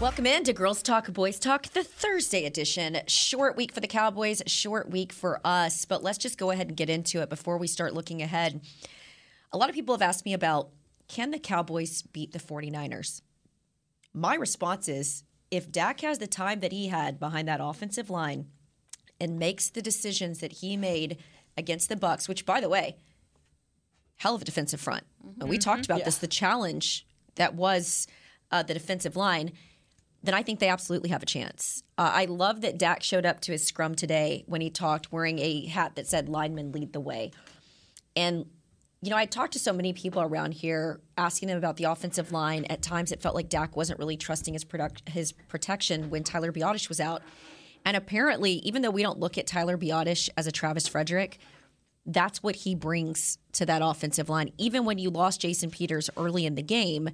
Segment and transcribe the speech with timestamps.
[0.00, 2.96] Welcome in to Girls Talk, Boys Talk, the Thursday edition.
[3.06, 5.84] Short week for the Cowboys, short week for us.
[5.84, 8.62] But let's just go ahead and get into it before we start looking ahead.
[9.52, 10.70] A lot of people have asked me about
[11.06, 13.20] can the Cowboys beat the 49ers?
[14.14, 18.46] My response is if Dak has the time that he had behind that offensive line
[19.20, 21.18] and makes the decisions that he made
[21.58, 22.96] against the Bucks, which by the way,
[24.16, 25.04] hell of a defensive front.
[25.22, 25.46] Mm-hmm.
[25.46, 26.04] We talked about yeah.
[26.06, 28.06] this, the challenge that was
[28.50, 29.52] uh, the defensive line
[30.22, 31.82] then I think they absolutely have a chance.
[31.96, 35.38] Uh, I love that Dak showed up to his scrum today when he talked wearing
[35.38, 37.30] a hat that said linemen lead the way.
[38.14, 38.44] And,
[39.00, 42.32] you know, I talked to so many people around here asking them about the offensive
[42.32, 42.66] line.
[42.68, 46.52] At times it felt like Dak wasn't really trusting his, product, his protection when Tyler
[46.52, 47.22] Biadasz was out.
[47.84, 51.38] And apparently, even though we don't look at Tyler Biadasz as a Travis Frederick,
[52.04, 54.52] that's what he brings to that offensive line.
[54.58, 57.08] Even when you lost Jason Peters early in the game,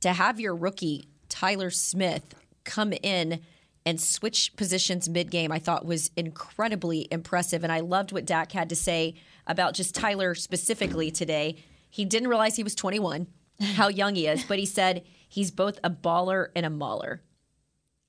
[0.00, 3.40] to have your rookie Tyler Smith come in
[3.86, 7.64] and switch positions mid game, I thought was incredibly impressive.
[7.64, 9.14] And I loved what Dak had to say
[9.46, 11.56] about just Tyler specifically today.
[11.88, 13.26] He didn't realize he was 21,
[13.60, 17.22] how young he is, but he said he's both a baller and a mauler.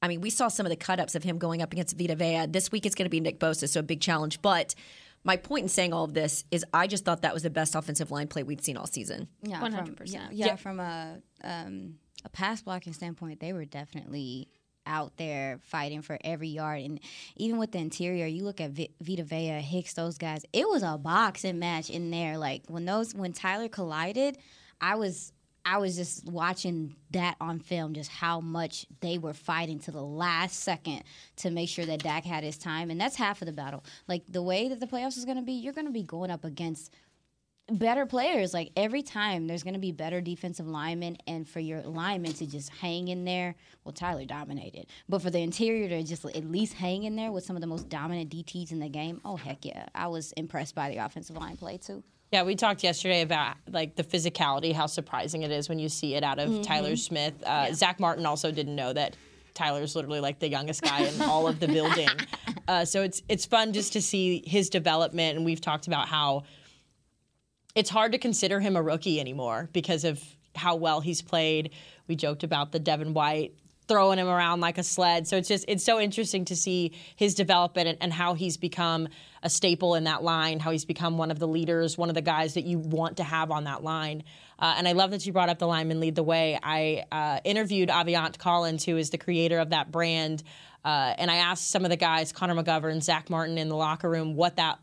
[0.01, 2.15] I mean, we saw some of the cut ups of him going up against Vita
[2.15, 2.47] Vea.
[2.47, 4.41] This week it's going to be Nick Bosa, so a big challenge.
[4.41, 4.75] But
[5.23, 7.75] my point in saying all of this is I just thought that was the best
[7.75, 9.27] offensive line play we'd seen all season.
[9.43, 9.97] Yeah, 100%.
[9.97, 11.17] From, yeah, yeah, yeah, from a.
[11.43, 14.49] Um, a pass blocking standpoint, they were definitely
[14.85, 16.81] out there fighting for every yard.
[16.81, 16.99] And
[17.35, 20.83] even with the interior, you look at v- Vita Vea, Hicks, those guys, it was
[20.83, 22.37] a boxing match in there.
[22.37, 24.37] Like when those when Tyler collided,
[24.79, 25.33] I was
[25.63, 30.01] I was just watching that on film, just how much they were fighting to the
[30.01, 31.03] last second
[31.37, 32.89] to make sure that Dak had his time.
[32.89, 33.83] And that's half of the battle.
[34.07, 36.91] Like the way that the playoffs is gonna be, you're gonna be going up against
[37.69, 38.53] better players.
[38.53, 42.45] Like every time, there's going to be better defensive linemen, and for your linemen to
[42.45, 43.55] just hang in there.
[43.83, 47.43] Well, Tyler dominated, but for the interior to just at least hang in there with
[47.43, 49.21] some of the most dominant DTs in the game.
[49.25, 52.03] Oh heck yeah, I was impressed by the offensive line play too.
[52.31, 56.15] Yeah, we talked yesterday about like the physicality, how surprising it is when you see
[56.15, 56.61] it out of mm-hmm.
[56.61, 57.33] Tyler Smith.
[57.43, 57.73] Uh, yeah.
[57.73, 59.17] Zack Martin also didn't know that
[59.53, 62.09] Tyler's literally like the youngest guy in all of the building.
[62.67, 66.43] Uh, so it's it's fun just to see his development, and we've talked about how
[67.75, 70.21] it's hard to consider him a rookie anymore because of
[70.55, 71.71] how well he's played.
[72.07, 73.53] We joked about the Devin White
[73.87, 75.27] throwing him around like a sled.
[75.27, 79.09] So it's just it's so interesting to see his development and, and, how he's become
[79.43, 82.21] a staple in that line, how he's become one of the leaders, one of the
[82.21, 84.23] guys that you want to have on that line.
[84.59, 86.57] Uh, and I love that you brought up the lineman lead the way.
[86.63, 90.43] I uh, interviewed Aviante Collins, who is the creator of that brand.
[90.85, 94.09] Uh, and I asked some of the guys, Connor McGovern, Zack Martin, in the locker
[94.09, 94.79] room, what that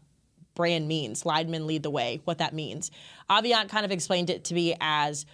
[0.58, 1.24] brand means.
[1.24, 2.90] Linemen lead the way, what that means.
[3.30, 5.24] Aviante kind of explained it to me as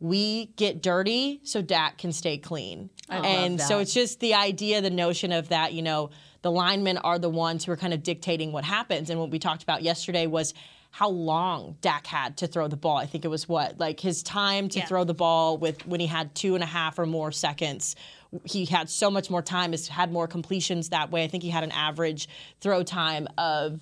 [0.00, 2.90] we get dirty so Dak can stay clean.
[3.08, 6.10] I and so it's just the idea, the notion of that, you know,
[6.42, 9.10] the linemen are the ones who are kind of dictating what happens.
[9.10, 10.54] And what we talked about yesterday was
[10.90, 12.98] how long Dak had to throw the ball.
[12.98, 14.86] I think it was what, like his time to yeah.
[14.86, 17.96] throw the ball with when he had two and a half or more seconds.
[18.44, 21.22] He had so much more time, is had more completions that way.
[21.22, 22.28] I think he had an average
[22.60, 23.80] throw time of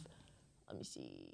[0.70, 1.30] let me see,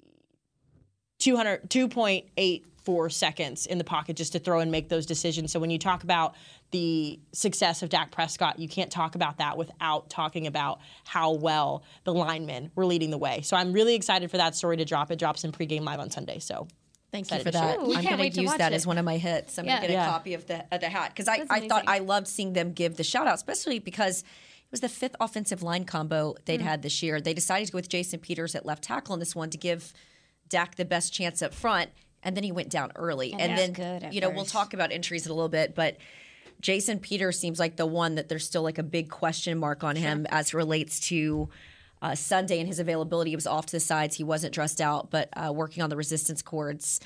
[1.19, 5.51] 200, 2.84 seconds in the pocket just to throw and make those decisions.
[5.51, 6.35] So when you talk about
[6.71, 11.83] the success of Dak Prescott, you can't talk about that without talking about how well
[12.03, 13.41] the linemen were leading the way.
[13.41, 15.11] So I'm really excited for that story to drop.
[15.11, 16.39] It drops in pregame live on Sunday.
[16.39, 16.67] So
[17.11, 17.79] Thank you for that.
[17.79, 18.75] Ooh, I'm going to use that it.
[18.75, 19.57] as one of my hits.
[19.57, 19.77] I'm yeah.
[19.77, 20.07] going to get yeah.
[20.07, 22.73] a copy of the of the hat because I, I thought I loved seeing them
[22.73, 24.25] give the shout out, especially because
[24.67, 26.63] it was the fifth offensive line combo they'd mm.
[26.63, 27.21] had this year.
[27.21, 29.93] They decided to go with Jason Peters at left tackle in this one to give
[30.49, 31.89] Dak the best chance up front,
[32.21, 33.31] and then he went down early.
[33.31, 35.95] And, and then, you know, we we'll talk about injuries in a little bit, but
[36.59, 39.95] Jason Peters seems like the one that there's still like a big question mark on
[39.95, 40.37] him sure.
[40.37, 41.49] as relates to.
[41.99, 43.31] Uh, Sunday and his availability.
[43.31, 44.15] He was off to the sides.
[44.15, 46.99] He wasn't dressed out, but uh, working on the resistance cords.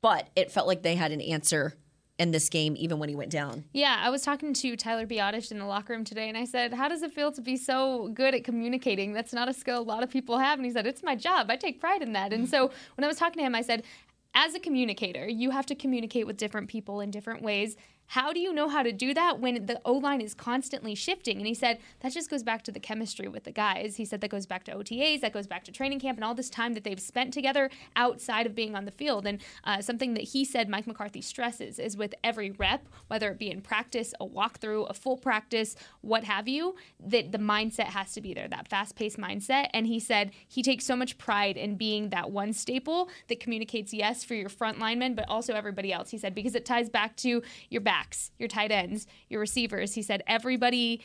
[0.00, 1.74] But it felt like they had an answer
[2.20, 3.64] in this game, even when he went down.
[3.72, 6.74] Yeah, I was talking to Tyler Biadasz in the locker room today, and I said,
[6.74, 9.14] "How does it feel to be so good at communicating?
[9.14, 11.50] That's not a skill a lot of people have." And he said, "It's my job.
[11.50, 13.84] I take pride in that." And so when I was talking to him, I said,
[14.34, 17.76] "As a communicator, you have to communicate with different people in different ways."
[18.10, 21.36] How do you know how to do that when the O line is constantly shifting?
[21.36, 23.96] And he said that just goes back to the chemistry with the guys.
[23.96, 26.34] He said that goes back to OTAs, that goes back to training camp, and all
[26.34, 29.28] this time that they've spent together outside of being on the field.
[29.28, 33.38] And uh, something that he said Mike McCarthy stresses is with every rep, whether it
[33.38, 38.12] be in practice, a walkthrough, a full practice, what have you, that the mindset has
[38.14, 39.68] to be there, that fast paced mindset.
[39.72, 43.94] And he said he takes so much pride in being that one staple that communicates
[43.94, 46.10] yes for your front linemen, but also everybody else.
[46.10, 49.94] He said because it ties back to your back backs, your tight ends, your receivers.
[49.94, 51.02] He said everybody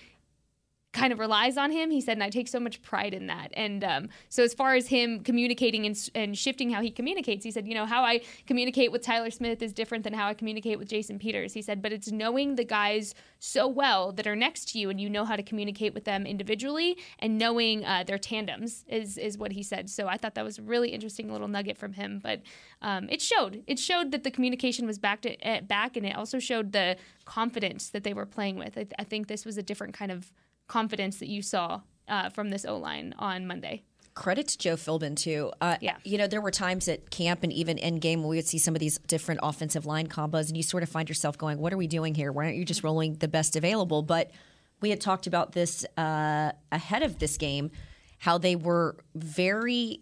[0.95, 1.91] kind of relies on him.
[1.91, 3.49] He said, and I take so much pride in that.
[3.53, 7.51] And um, so, as far as him communicating and, and, shifting how he communicates, he
[7.51, 10.79] said, you know, how I communicate with Tyler Smith is different than how I communicate
[10.79, 11.53] with Jason Peters.
[11.53, 14.99] He said, but it's knowing the guys so well that are next to you and
[14.99, 19.37] you know how to communicate with them individually and knowing uh, their tandems is, is
[19.37, 19.89] what he said.
[19.89, 22.19] So, I thought that was a really interesting little nugget from him.
[22.23, 22.41] But
[22.81, 23.63] um, it showed.
[23.67, 26.95] It showed that the communication was back to uh, back, and it also showed the
[27.25, 28.77] confidence that they were playing with.
[28.77, 30.31] I, th- I think this was a different kind of
[30.67, 33.83] confidence that you saw uh, from this O line on Monday.
[34.13, 35.51] Credit to Joe Philbin too.
[35.59, 38.37] Uh, yeah, you know there were times at camp and even in game when we
[38.37, 41.37] would see some of these different offensive line combos, and you sort of find yourself
[41.37, 42.31] going, "What are we doing here?
[42.31, 44.31] Why aren't you just rolling the best available?" But
[44.79, 47.71] we had talked about this uh, ahead of this game,
[48.19, 50.01] how they were very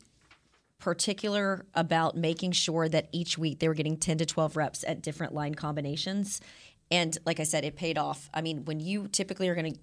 [0.77, 5.01] particular about making sure that each week they were getting 10 to 12 reps at
[5.01, 6.41] different line combinations.
[6.91, 8.29] And like I said, it paid off.
[8.33, 9.79] I mean, when you typically are going to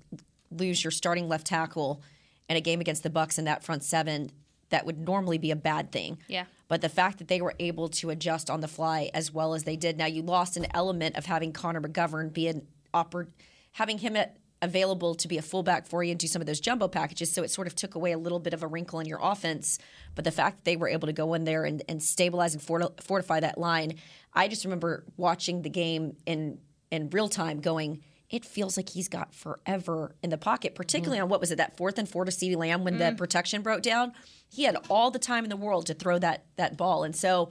[0.50, 2.02] lose your starting left tackle
[2.48, 4.30] in a game against the Bucks in that front seven,
[4.70, 6.18] that would normally be a bad thing.
[6.28, 6.44] Yeah.
[6.68, 9.64] But the fact that they were able to adjust on the fly as well as
[9.64, 9.98] they did.
[9.98, 13.28] Now you lost an element of having Connor McGovern be an oper-
[13.72, 16.60] having him at, available to be a fullback for you and do some of those
[16.60, 17.32] jumbo packages.
[17.32, 19.78] So it sort of took away a little bit of a wrinkle in your offense.
[20.14, 22.62] But the fact that they were able to go in there and, and stabilize and
[22.62, 23.94] fortify that line,
[24.32, 26.58] I just remember watching the game in
[26.90, 31.24] in real time, going it feels like he's got forever in the pocket, particularly mm.
[31.24, 32.98] on what was it, that fourth and four to CeeDee Lamb when mm.
[32.98, 34.12] the protection broke down.
[34.48, 37.02] He had all the time in the world to throw that that ball.
[37.02, 37.50] And so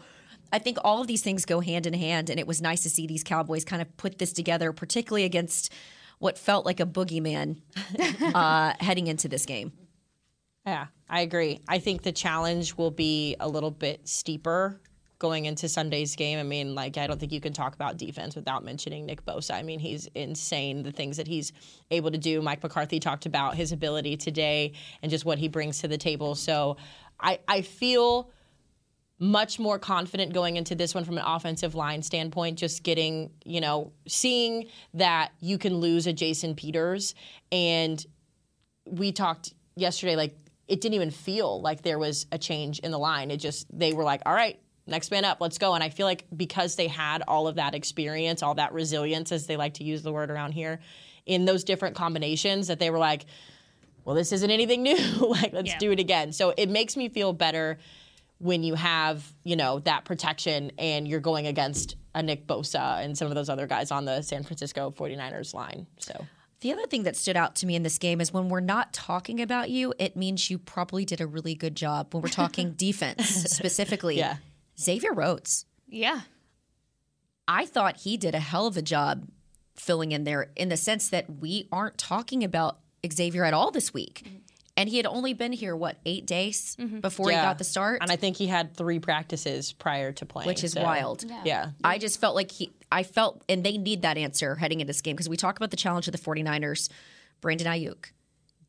[0.51, 2.89] I think all of these things go hand in hand, and it was nice to
[2.89, 5.71] see these Cowboys kind of put this together, particularly against
[6.17, 7.61] what felt like a boogeyman
[8.33, 9.73] uh, heading into this game.
[10.65, 11.61] Yeah, I agree.
[11.67, 14.81] I think the challenge will be a little bit steeper
[15.19, 16.39] going into Sunday's game.
[16.39, 19.53] I mean, like, I don't think you can talk about defense without mentioning Nick Bosa.
[19.53, 21.51] I mean, he's insane, the things that he's
[21.91, 22.41] able to do.
[22.41, 24.71] Mike McCarthy talked about his ability today
[25.01, 26.35] and just what he brings to the table.
[26.35, 26.77] So
[27.19, 28.31] I, I feel
[29.19, 33.59] much more confident going into this one from an offensive line standpoint, just getting, you
[33.59, 37.13] know, seeing that you can lose a Jason Peters.
[37.51, 38.03] And
[38.85, 40.37] we talked yesterday, like,
[40.69, 43.31] it didn't even feel like there was a change in the line.
[43.31, 44.57] It just, they were like, all right,
[44.89, 45.73] next man up, let's go.
[45.73, 49.47] And I feel like because they had all of that experience, all that resilience, as
[49.47, 50.79] they like to use the word around here,
[51.25, 53.25] in those different combinations, that they were like,
[54.05, 54.97] well, this isn't anything new.
[55.19, 55.77] like, let's yeah.
[55.77, 56.31] do it again.
[56.33, 57.77] So it makes me feel better
[58.39, 63.17] when you have, you know, that protection and you're going against a Nick Bosa and
[63.17, 65.85] some of those other guys on the San Francisco 49ers line.
[65.99, 66.25] So.
[66.61, 68.91] The other thing that stood out to me in this game is when we're not
[68.91, 72.13] talking about you, it means you probably did a really good job.
[72.13, 74.37] When we're talking defense specifically, yeah.
[74.79, 75.65] Xavier Rhodes.
[75.87, 76.21] Yeah.
[77.47, 79.27] I thought he did a hell of a job
[79.75, 82.79] filling in there in the sense that we aren't talking about
[83.11, 84.23] Xavier at all this week.
[84.77, 86.99] And he had only been here, what, eight days mm-hmm.
[86.99, 87.41] before yeah.
[87.41, 88.01] he got the start?
[88.01, 90.47] And I think he had three practices prior to playing.
[90.47, 90.83] Which is so.
[90.83, 91.25] wild.
[91.27, 91.41] Yeah.
[91.43, 91.69] yeah.
[91.83, 95.01] I just felt like he, I felt, and they need that answer heading into this
[95.01, 96.87] game because we talk about the challenge of the 49ers,
[97.41, 98.11] Brandon Aiyuk,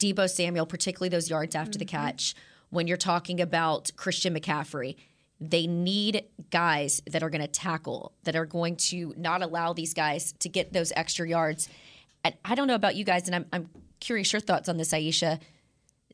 [0.00, 1.78] Deebo Samuel, particularly those yards after mm-hmm.
[1.78, 2.34] the catch.
[2.70, 4.96] When you're talking about Christian McCaffrey,
[5.40, 9.94] they need guys that are going to tackle, that are going to not allow these
[9.94, 11.68] guys to get those extra yards.
[12.22, 13.70] And I don't know about you guys, and I'm, I'm
[14.00, 15.40] curious your thoughts on this, Aisha.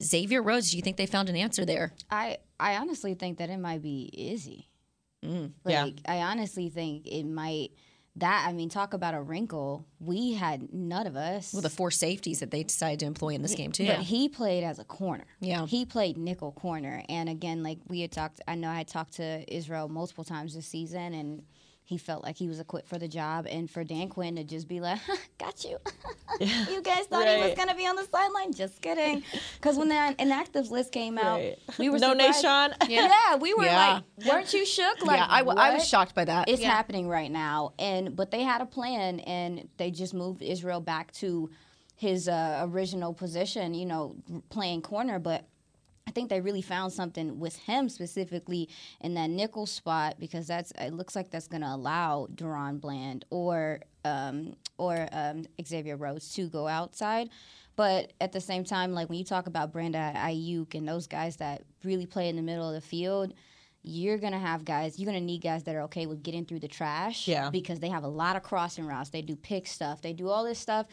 [0.03, 1.93] Xavier Rhodes, do you think they found an answer there?
[2.11, 4.69] I, I honestly think that it might be Izzy.
[5.25, 5.91] Mm, like, yeah.
[6.07, 7.71] I honestly think it might–
[8.17, 9.87] that I mean, talk about a wrinkle.
[10.01, 11.53] We had none of us.
[11.53, 13.87] Well, the four safeties that they decided to employ in this game too.
[13.87, 15.25] But he played as a corner.
[15.41, 17.03] Yeah, he played nickel corner.
[17.09, 20.55] And again, like we had talked, I know I had talked to Israel multiple times
[20.55, 21.43] this season, and
[21.87, 24.67] he felt like he was equipped for the job, and for Dan Quinn to just
[24.67, 24.99] be like,
[25.39, 25.79] "Got you,
[26.41, 27.39] you guys thought right.
[27.39, 29.23] he was gonna be on the sideline." Just kidding.
[29.55, 31.59] Because when that inactives list came out, right.
[31.79, 32.75] we were no nation.
[32.89, 33.09] Yeah.
[33.09, 34.01] yeah, we were yeah.
[34.19, 36.49] like, "Weren't you shook?" Like, yeah, I, w- I was shocked by that.
[36.49, 36.71] It's yeah.
[36.71, 41.13] happening right now, and but they had a plan, and they just moved Israel back
[41.15, 41.51] to
[41.95, 43.75] his uh, original position.
[43.75, 44.17] You know,
[44.51, 45.47] playing corner, but
[46.07, 48.69] I think they really found something with him specifically
[49.01, 53.25] in that nickel spot because that's it looks like that's going to allow DaRon Bland
[53.31, 57.31] or um, or um, Xavier Rhodes to go outside.
[57.75, 61.37] But at the same time, like when you talk about Brandon Aiyuk and those guys
[61.37, 63.35] that really play in the middle of the field,
[63.83, 64.99] you're gonna have guys.
[64.99, 67.27] You're gonna need guys that are okay with getting through the trash.
[67.27, 67.51] Yeah.
[67.51, 69.11] Because they have a lot of crossing routes.
[69.11, 70.03] They do pick stuff.
[70.03, 70.87] They do all this stuff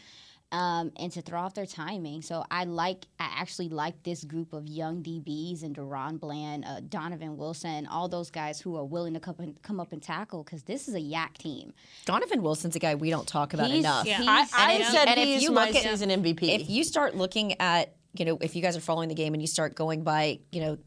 [0.54, 2.22] um, and to throw off their timing.
[2.22, 6.80] So I like, I actually like this group of young DBs and DaRon Bland, uh,
[6.88, 10.44] Donovan Wilson, all those guys who are willing to come, and, come up and tackle
[10.44, 11.72] because this is a YAC team.
[12.04, 14.06] Donovan Wilson's a guy we don't talk about He's- enough.
[14.06, 14.20] Yeah.
[14.20, 16.42] I, I And if- said and if he's you my look at- season MVP.
[16.60, 19.42] If you start looking at, you know, if you guys are following the game and
[19.42, 20.78] you start going by, you know,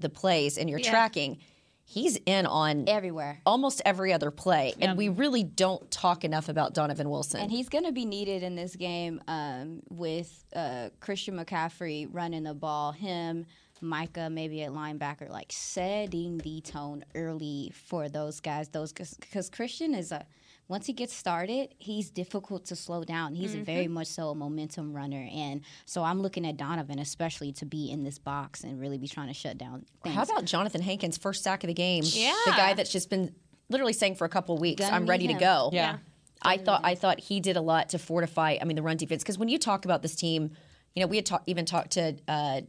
[0.00, 0.90] the plays and you're Yeah.
[0.90, 1.38] tracking,
[1.84, 3.40] he's in on Everywhere.
[3.46, 4.74] almost every other play.
[4.80, 7.40] And we really don't talk enough about Donovan Wilson.
[7.40, 12.44] And he's going to be needed in this game um, with uh, Christian McCaffrey running
[12.44, 13.46] the ball, him,
[13.80, 18.68] Micah maybe at linebacker, like setting the tone early for those guys.
[18.68, 20.24] Those because Christian is a
[20.68, 23.34] once he gets started, he's difficult to slow down.
[23.34, 27.52] He's a very much so a momentum runner, and so I'm looking at Donovan especially
[27.52, 29.84] to be in this box and really be trying to shut down.
[30.02, 30.14] Things.
[30.14, 32.02] How about Johnathan Hankins, first sack of the game?
[32.06, 32.34] Yeah.
[32.46, 33.34] The guy that's just been
[33.68, 35.40] literally saying for a couple weeks, Gonna I'm need ready to him.
[35.40, 35.70] go.
[35.72, 35.98] Yeah.
[36.42, 38.58] I thought I thought he did a lot to fortify.
[38.60, 39.22] I mean, the run defense.
[39.22, 40.50] Because when you talk about this team,
[40.94, 42.60] you know, we had talk, even talked to uh,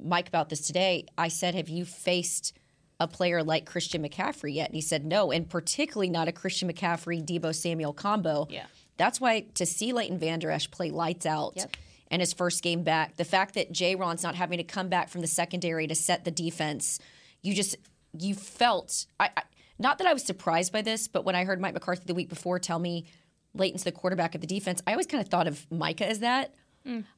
[0.00, 1.06] Mike about this today.
[1.18, 2.52] I said, "Have you faced
[3.00, 6.72] a player like Christian McCaffrey yet?" And he said, "No, and particularly not a Christian
[6.72, 8.66] McCaffrey Deebo Samuel combo." Yeah.
[8.96, 11.76] That's why to see Leighton Vander Esch play lights out Yep.
[12.12, 15.20] in his first game back, the fact that Jayron's not having to come back from
[15.20, 17.00] the secondary to set the defense,
[17.42, 17.76] you just
[18.18, 19.42] you felt I, I
[19.78, 22.28] not that I was surprised by this, but when I heard Mike McCarthy the week
[22.28, 23.06] before tell me
[23.54, 26.54] Leighton's the quarterback of the defense, I always kind of thought of Micah as that.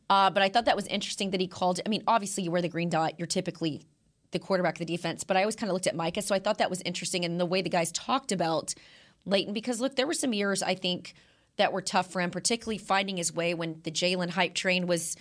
[0.08, 1.80] Uh, but I thought that was interesting that he called.
[1.84, 3.84] I mean, obviously you wear the green dot, you're typically
[4.36, 5.24] the quarterback of the defense.
[5.24, 7.40] But I always kind of looked at Micah, so I thought that was interesting, and
[7.40, 8.74] the way the guys talked about
[9.24, 11.14] Leighton because look, there were some years I think
[11.56, 15.16] that were tough for him, particularly finding his way when the Jaylon hype train was,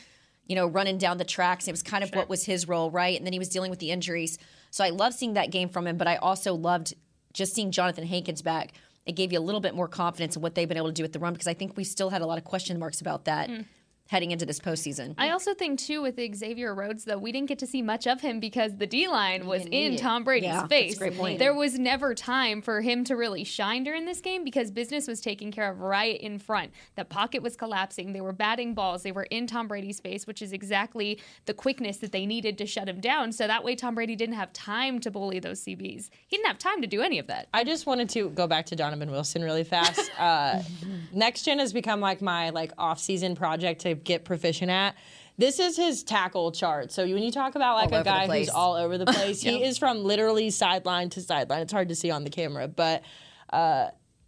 [0.47, 1.67] you know, running down the tracks.
[1.67, 3.17] It was kind of what was his role, right?
[3.17, 4.37] And then he was dealing with the injuries.
[4.69, 6.93] So I love seeing that game from him, but I also loved
[7.33, 8.73] just seeing Johnathan Hankins back.
[9.05, 11.03] It gave you a little bit more confidence in what they've been able to do
[11.03, 13.25] with the run because I think we still had a lot of question marks about
[13.25, 13.65] that mm.
[14.07, 15.15] Heading into this postseason.
[15.17, 18.21] I also think too with Xavier Rhodes though we didn't get to see much of
[18.21, 20.97] him because the D line was in Tom Brady's Yeah, that's a face.
[20.97, 21.39] great point.
[21.39, 25.21] There was never time for him to really shine during this game because business was
[25.21, 26.71] taken care of right in front.
[26.95, 28.13] The pocket was collapsing.
[28.13, 29.03] They were batting balls.
[29.03, 32.65] They were in Tom Brady's face, which is exactly the quickness that they needed to
[32.65, 33.31] shut him down.
[33.31, 36.09] So that way Tom Brady didn't have time to bully those CBs.
[36.27, 37.47] He didn't have time to do any of that.
[37.53, 40.11] I just wanted to go back to Donovan Wilson really fast.
[40.19, 40.61] Uh,
[41.11, 44.95] Next Gen has become like my like off-season project to get proficient at.
[45.37, 46.91] This is his tackle chart.
[46.91, 49.63] So when you talk about like All a guy who's all over the place, he
[49.63, 51.61] is from literally sideline to sideline.
[51.61, 53.03] It's hard to see on the camera, but
[53.51, 53.87] uh,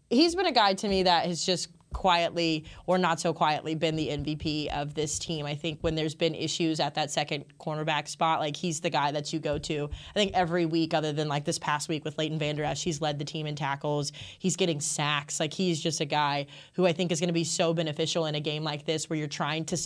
[0.10, 3.96] he's been a guy to me that has just quietly or not so quietly been
[3.96, 5.48] the MVP of this team.
[5.48, 9.12] I think when there's been issues at that second cornerback spot, like he's the guy
[9.12, 9.90] that you go to.
[10.12, 13.02] I think every week, other than like this past week with Leighton Vander Esch, he's
[13.02, 14.12] led the team in tackles.
[14.38, 15.40] He's getting sacks.
[15.40, 18.36] Like he's just a guy who I think is going to be so beneficial in
[18.36, 19.78] a game like this where you're trying to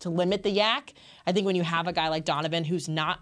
[0.00, 0.92] to limit the YAC.
[1.26, 3.20] I think when you have a guy like Donovan who's not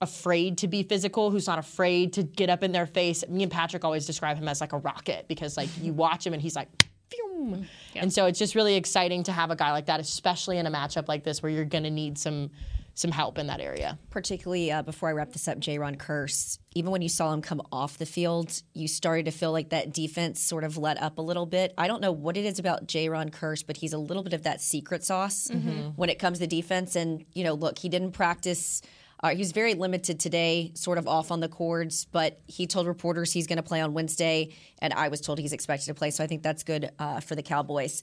[0.00, 3.22] afraid to be physical, who's not afraid to get up in their face.
[3.28, 6.32] Me and Patrick always describe him as like a rocket because like you watch him
[6.32, 6.68] and he's like
[7.12, 7.64] Phew.
[7.96, 10.70] and so it's just really exciting to have a guy like that, especially in a
[10.70, 12.50] matchup like this where you're going to need some
[12.94, 13.98] some help in that area.
[14.10, 17.62] particularly uh, before I wrap this up, Jayron Kearse, even when you saw him come
[17.72, 21.22] off the field, you started to feel like that defense sort of let up a
[21.22, 21.72] little bit.
[21.78, 24.42] I don't know what it is about Jayron Kearse, but he's a little bit of
[24.42, 25.48] that secret sauce
[25.96, 26.94] when it comes to defense.
[26.94, 28.82] And, you know, look, he didn't practice.
[29.22, 33.46] Uh, very limited today, sort of off on the cords, but he told reporters he's
[33.46, 36.10] going to play on Wednesday, and I was told he's expected to play.
[36.10, 38.02] So I think that's good uh, for the Cowboys.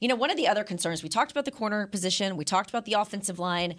[0.00, 2.70] You know, one of the other concerns, we talked about the corner position, we talked
[2.70, 3.76] about the offensive line.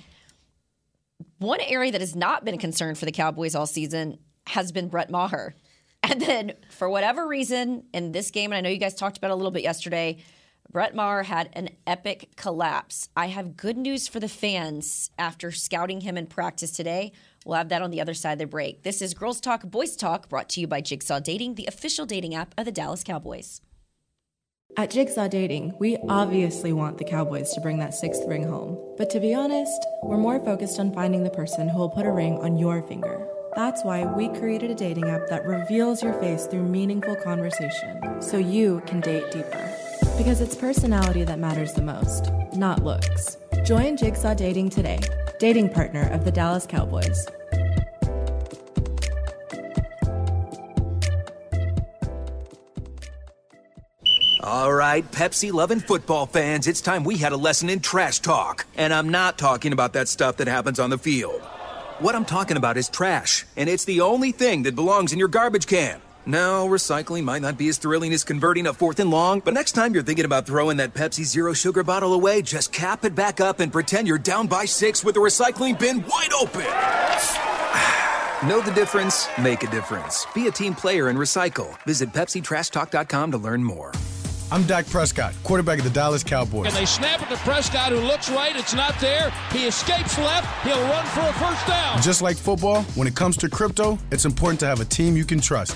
[1.38, 4.18] One area that has not been a concern for the Cowboys all season
[4.48, 5.56] has been Brett Maher.
[6.04, 9.32] And then, for whatever reason, in this game, and I know you guys talked about
[9.32, 10.18] a little bit yesterday,
[10.72, 13.10] Brett Maher had an epic collapse.
[13.14, 17.12] I have good news for the fans after scouting him in practice today.
[17.46, 18.84] We'll have that on the other side of the break.
[18.84, 22.36] This is Girls Talk, Boys Talk, brought to you by Jigsaw Dating, the official dating
[22.36, 23.60] app of the Dallas Cowboys.
[24.78, 28.78] At Jigsaw Dating, we obviously want the Cowboys to bring that sixth ring home.
[28.98, 32.12] But to be honest, we're more focused on finding the person who will put a
[32.12, 33.28] ring on your finger.
[33.58, 38.38] That's why we created a dating app that reveals your face through meaningful conversation, so
[38.38, 39.81] you can date deeper.
[40.18, 43.38] Because it's personality that matters the most, not looks.
[43.64, 45.00] Join Jigsaw Dating today.
[45.40, 47.26] dating partner of the Dallas Cowboys.
[54.44, 58.66] All right, Pepsi loving football fans, it's time we had a lesson in trash talk.
[58.76, 61.42] And I'm not talking about that stuff that happens on the field.
[62.00, 65.28] What I'm talking about is trash, and it's the only thing that belongs in your
[65.28, 66.02] garbage can.
[66.26, 69.72] No, recycling might not be as thrilling as converting a fourth and long, but next
[69.72, 73.42] time you're thinking about throwing that Pepsi Zero Sugar bottle away, just cap it back
[73.42, 76.62] up and pretend you're down by six with the recycling bin wide open.
[78.48, 79.28] know the difference?
[79.42, 80.28] Make a difference.
[80.36, 81.76] Be a team player and recycle.
[81.86, 83.92] Visit PepsiTrashTalk.com to learn more.
[84.52, 86.68] I'm Dak Prescott, quarterback of the Dallas Cowboys.
[86.68, 88.56] And they snap it to Prescott, who looks right.
[88.56, 89.34] It's not there.
[89.52, 90.68] He escapes left.
[90.68, 92.02] He'll run for a first down.
[92.02, 95.26] Just like football, when it comes to crypto, it's important to have a team you
[95.26, 95.76] can trust.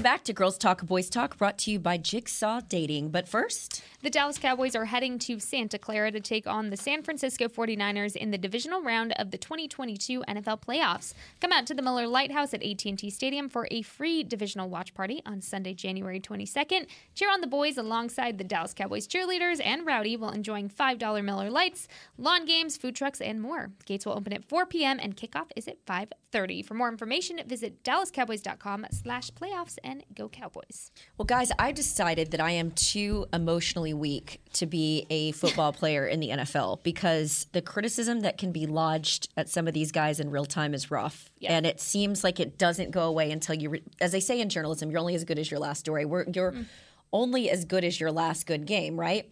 [0.00, 3.10] Welcome back to Girls Talk Boys Talk, brought to you by Jigsaw Dating.
[3.10, 7.02] But first, The Dallas Cowboys are heading to Santa Clara to take on the San
[7.02, 11.12] Francisco 49ers in the divisional round of the 2022 NFL playoffs.
[11.38, 14.94] Come out to the Miller Lite House at AT&T Stadium for a free divisional watch
[14.94, 16.86] party on Sunday, January 22nd.
[17.14, 21.50] Cheer on the boys alongside the Dallas Cowboys cheerleaders and Rowdy while enjoying $5 Miller
[21.50, 23.72] Lites, lawn games, food trucks, and more.
[23.84, 24.98] Gates will open at 4 p.m.
[24.98, 26.64] and kickoff is at 5:30.
[26.64, 30.90] For more information, visit dallascowboys.com/playoffs and go Cowboys.
[31.18, 36.06] well, guys, I've decided that I am too emotionally weak to be a football player
[36.06, 40.20] in the NFL because the criticism that can be lodged at some of these guys
[40.20, 41.30] in real time is rough.
[41.38, 41.52] Yeah.
[41.52, 44.48] And it seems like it doesn't go away until you, re- as they say in
[44.48, 46.04] journalism, you're only as good as your last story.
[46.04, 46.66] We're, you're mm.
[47.12, 49.28] only as good as your last good game, right?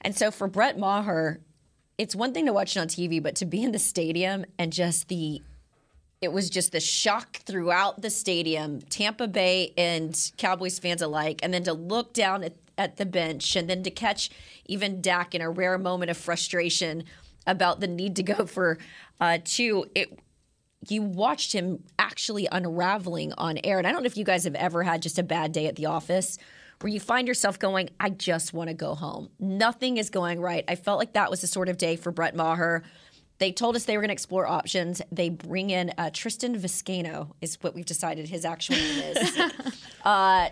[0.00, 1.40] And so for Brett Maher,
[1.98, 4.72] it's one thing to watch it on TV, but to be in the stadium and
[4.72, 5.42] just the
[6.20, 11.52] it was just the shock throughout the stadium, Tampa Bay and Cowboys fans alike, and
[11.52, 14.30] then to look down at, at the bench and then to catch
[14.66, 17.04] even Dak in a rare moment of frustration
[17.46, 18.78] about the need to go for
[19.20, 19.86] uh, two.
[19.94, 20.18] It
[20.88, 24.54] you watched him actually unraveling on air, and I don't know if you guys have
[24.54, 26.38] ever had just a bad day at the office
[26.80, 29.28] where you find yourself going, I just want to go home.
[29.38, 30.64] Nothing is going right.
[30.66, 32.82] I felt like that was the sort of day for Brett Maher.
[33.40, 35.02] They told us they were going to explore options.
[35.10, 39.38] They bring in uh, Tristan Vizcaino, is what we've decided his actual name is.
[40.04, 40.50] uh,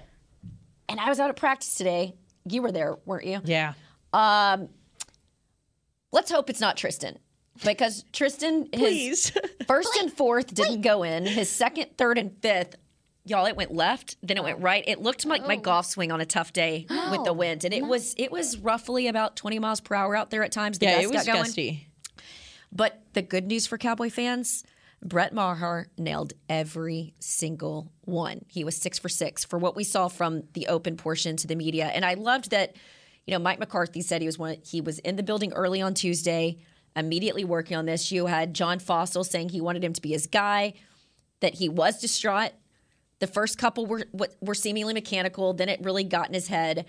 [0.88, 2.14] and I was out at practice today.
[2.48, 3.40] You were there, weren't you?
[3.44, 3.74] Yeah.
[6.12, 7.18] Let's hope it's not Tristan.
[7.64, 9.32] Because Tristan, his Please.
[9.66, 11.26] first and fourth didn't go in.
[11.26, 12.76] His second, third, and fifth,
[13.24, 14.84] y'all, it went left, then it went right.
[14.86, 17.84] It looked like my golf swing on a tough day with the wind, and it
[17.84, 20.78] was it was roughly about twenty miles per hour out there at times.
[20.78, 21.44] The Yeah, it was got going.
[21.44, 21.87] gusty.
[22.72, 24.64] But the good news for Cowboy fans,
[25.02, 28.44] Brett Maher nailed every single one.
[28.48, 31.56] He was six for six for what we saw from the open portion to the
[31.56, 31.86] media.
[31.86, 32.76] And I loved that,
[33.26, 35.94] you know, Mike McCarthy said he was one he was in the building early on
[35.94, 36.58] Tuesday,
[36.96, 38.10] immediately working on this.
[38.10, 40.74] You had John Fassel saying he wanted him to be his guy,
[41.40, 42.52] that he was distraught.
[43.20, 44.04] The first couple were
[44.40, 46.86] were seemingly mechanical, then it really got in his head.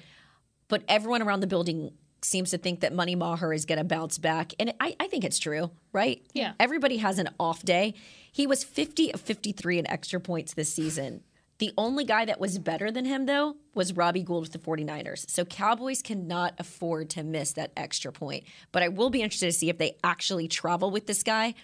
[0.68, 1.92] But everyone around the building
[2.25, 4.53] seems to think that Money Maher is going to bounce back.
[4.60, 6.21] And I, I think it's true, right?
[6.34, 6.53] Yeah.
[6.60, 7.93] Everybody has an off day.
[8.32, 11.23] He was 50 of 53 in extra points this season.
[11.60, 15.29] The only guy that was better than him, though, was Robbie Gould with the 49ers.
[15.29, 18.45] So Cowboys cannot afford to miss that extra point.
[18.71, 21.55] But I will be interested to see if they actually travel with this guy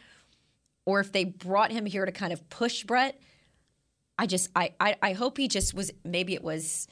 [0.86, 3.20] or if they brought him here to kind of push Brett.
[4.20, 6.88] I just, I, I, I hope he just was, maybe it was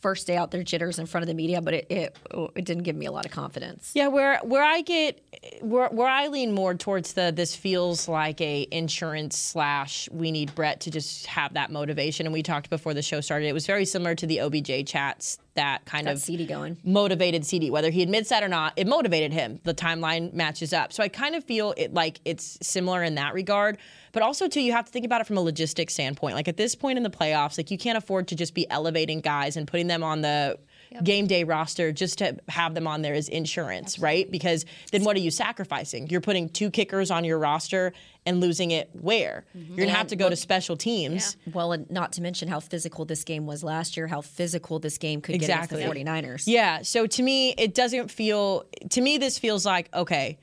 [0.00, 2.64] first day out there jitters in front of the media, but it, it, oh, it
[2.64, 3.92] didn't give me a lot of confidence.
[3.94, 5.20] Yeah, where where I get
[5.60, 10.54] where where I lean more towards the this feels like a insurance slash we need
[10.54, 12.26] Brett to just have that motivation.
[12.26, 13.46] And we talked before the show started.
[13.46, 16.78] It was very similar to the OBJ chats that kind Got of CeeDee going.
[16.84, 17.70] motivated CeeDee.
[17.70, 19.60] Whether he admits that or not, it motivated him.
[19.64, 20.92] The timeline matches up.
[20.92, 23.78] So I kind of feel it like it's similar in that regard.
[24.12, 26.34] But also too, you have to think about it from a logistics standpoint.
[26.34, 29.20] Like at this point in the playoffs, like you can't afford to just be elevating
[29.20, 30.58] guys and putting them on the
[31.04, 34.30] game day roster just to have them on there as insurance, right?
[34.30, 36.08] Because then what are you sacrificing?
[36.08, 37.92] You're putting two kickers on your roster
[38.28, 39.44] and losing it where?
[39.56, 39.74] Mm-hmm.
[39.74, 41.36] You're gonna have to go to special teams.
[41.52, 44.98] Well, and not to mention how physical this game was last year, how physical this
[44.98, 45.78] game could Exactly.
[45.80, 46.42] get against the 49ers.
[46.46, 46.82] Yeah.
[46.82, 48.64] So to me, it doesn't feel.
[48.90, 50.38] To me, this feels like okay,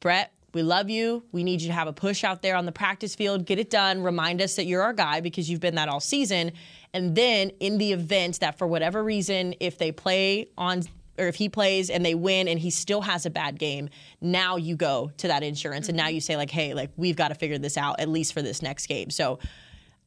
[0.00, 0.32] Brett.
[0.54, 1.24] We love you.
[1.30, 3.44] We need you to have a push out there on the practice field.
[3.44, 4.02] Get it done.
[4.02, 6.52] Remind us that you're our guy because you've been that all season.
[6.94, 10.84] And then in the event that for whatever reason, if they play on
[11.18, 13.88] or if he plays and they win and he still has a bad game,
[14.20, 17.28] now you go to that insurance and now you say like, hey, like we've got
[17.28, 19.10] to figure this out at least for this next game.
[19.10, 19.38] So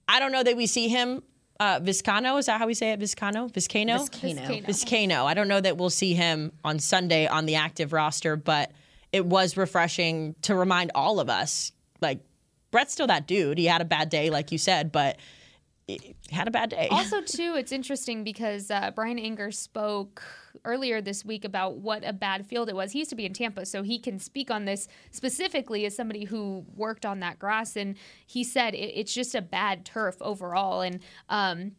[0.08, 1.24] I don't know that we see him.
[1.60, 3.00] Uh, Viscano, is that how we say it?
[3.00, 3.52] Viscano?
[3.52, 4.10] Viscano?
[4.10, 4.66] Viscano.
[4.66, 5.26] Viscano.
[5.26, 8.72] I don't know that we'll see him on Sunday on the active roster, but
[9.12, 11.72] it was refreshing to remind all of us
[12.02, 12.20] like,
[12.72, 13.58] Brett's still that dude.
[13.58, 15.20] He had a bad day, like you said, but
[15.88, 16.88] he had a bad day.
[16.90, 20.24] also too it's interesting because uh, bryan anger spoke
[20.66, 22.92] earlier this week about what a bad field it was.
[22.92, 26.26] He used to be in tampa so he can speak on this specifically as somebody
[26.26, 27.76] who worked on that grass.
[27.76, 27.96] And
[28.26, 30.82] he said it, it's just a bad turf overall.
[30.82, 31.74] And um,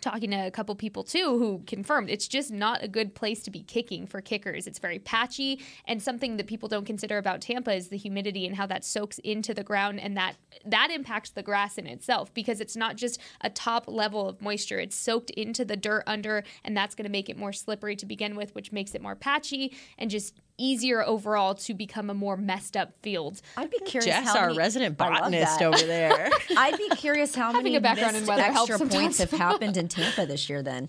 [0.00, 3.50] talking to a couple people too who confirmed it's just not a good place to
[3.50, 4.66] be kicking for kickers.
[4.66, 8.56] It's very patchy, and something that people don't consider about Tampa is the humidity and
[8.56, 12.60] how that soaks into the ground, and that that impacts the grass in itself because
[12.60, 16.76] it's not just a top level of moisture; it's soaked into the dirt under, and
[16.76, 19.72] that's going to make it more slippery to begin with, which makes it more patchy
[19.98, 23.40] and just easier overall to become a more messed up field.
[23.56, 26.30] I'd be curious Jess, how our many- resident botanist over there.
[26.56, 29.30] I'd be curious how Having many a background in missed weather helps extra points have
[29.46, 30.62] happened in Tampa this year.
[30.62, 30.88] Then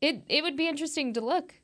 [0.00, 1.54] It it would be interesting to look.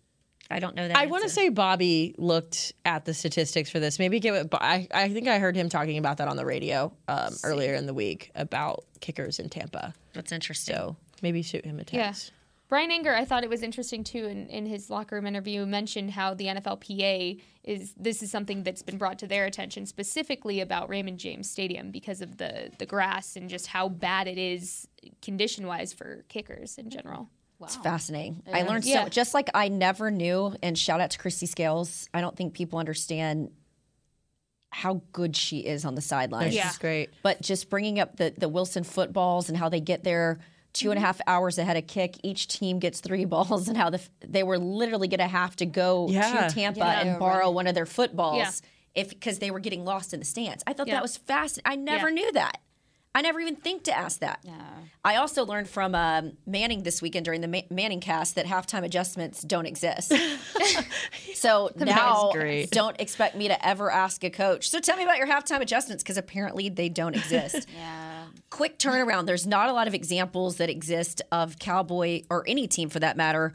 [0.50, 0.96] I don't know that.
[0.96, 3.98] I want to say Bobby looked at the statistics for this.
[3.98, 4.48] Maybe give it.
[4.52, 7.86] I I think I heard him talking about that on the radio um, earlier in
[7.86, 9.94] the week about kickers in Tampa.
[10.12, 10.74] that's interesting.
[10.74, 12.12] So maybe shoot him a Yeah.
[12.74, 12.86] Text.
[12.88, 16.10] Bryan Anger, I thought it was interesting too in, in his locker room interview, mentioned
[16.10, 20.88] how the NFLPA is this is something that's been brought to their attention specifically about
[20.88, 24.86] Raymond James Stadium because of the the grass and just how bad it is
[25.22, 27.28] condition wise for kickers in general.
[27.62, 28.42] It's fascinating.
[28.52, 29.04] I learned Yeah.
[29.04, 30.54] so just like I never knew.
[30.62, 32.08] And shout out to Kristi Scales.
[32.12, 33.50] I don't think people understand
[34.70, 36.54] how good she is on the sidelines.
[36.54, 36.68] Yeah.
[36.68, 37.10] She's great.
[37.22, 40.40] But just bringing up the the Wilson footballs and how they get there
[40.74, 42.16] two and a half hours ahead of kick.
[42.22, 45.64] Each team gets three balls, and how the, they were literally going to have to
[45.66, 46.48] go Yeah.
[46.48, 47.18] to Tampa Yeah, and right.
[47.18, 49.02] borrow one of their footballs Yeah.
[49.02, 50.62] if because they were getting lost in the stands.
[50.66, 50.94] I thought Yeah.
[50.94, 51.62] that was fascinating.
[51.72, 52.14] I never Yeah.
[52.14, 52.58] knew that.
[53.16, 54.44] I never even think to ask that.
[55.04, 59.40] I also learned from um, Manning this weekend during the Ma- ManningCast that halftime adjustments
[59.42, 60.12] don't exist.
[61.34, 62.32] so now
[62.72, 64.68] don't expect me to ever ask a coach.
[64.68, 67.68] So tell me about your halftime adjustments because apparently they don't exist.
[67.72, 68.13] Yeah.
[68.54, 69.26] Quick turnaround.
[69.26, 73.16] There's not a lot of examples that exist of Cowboy or any team for that
[73.16, 73.52] matter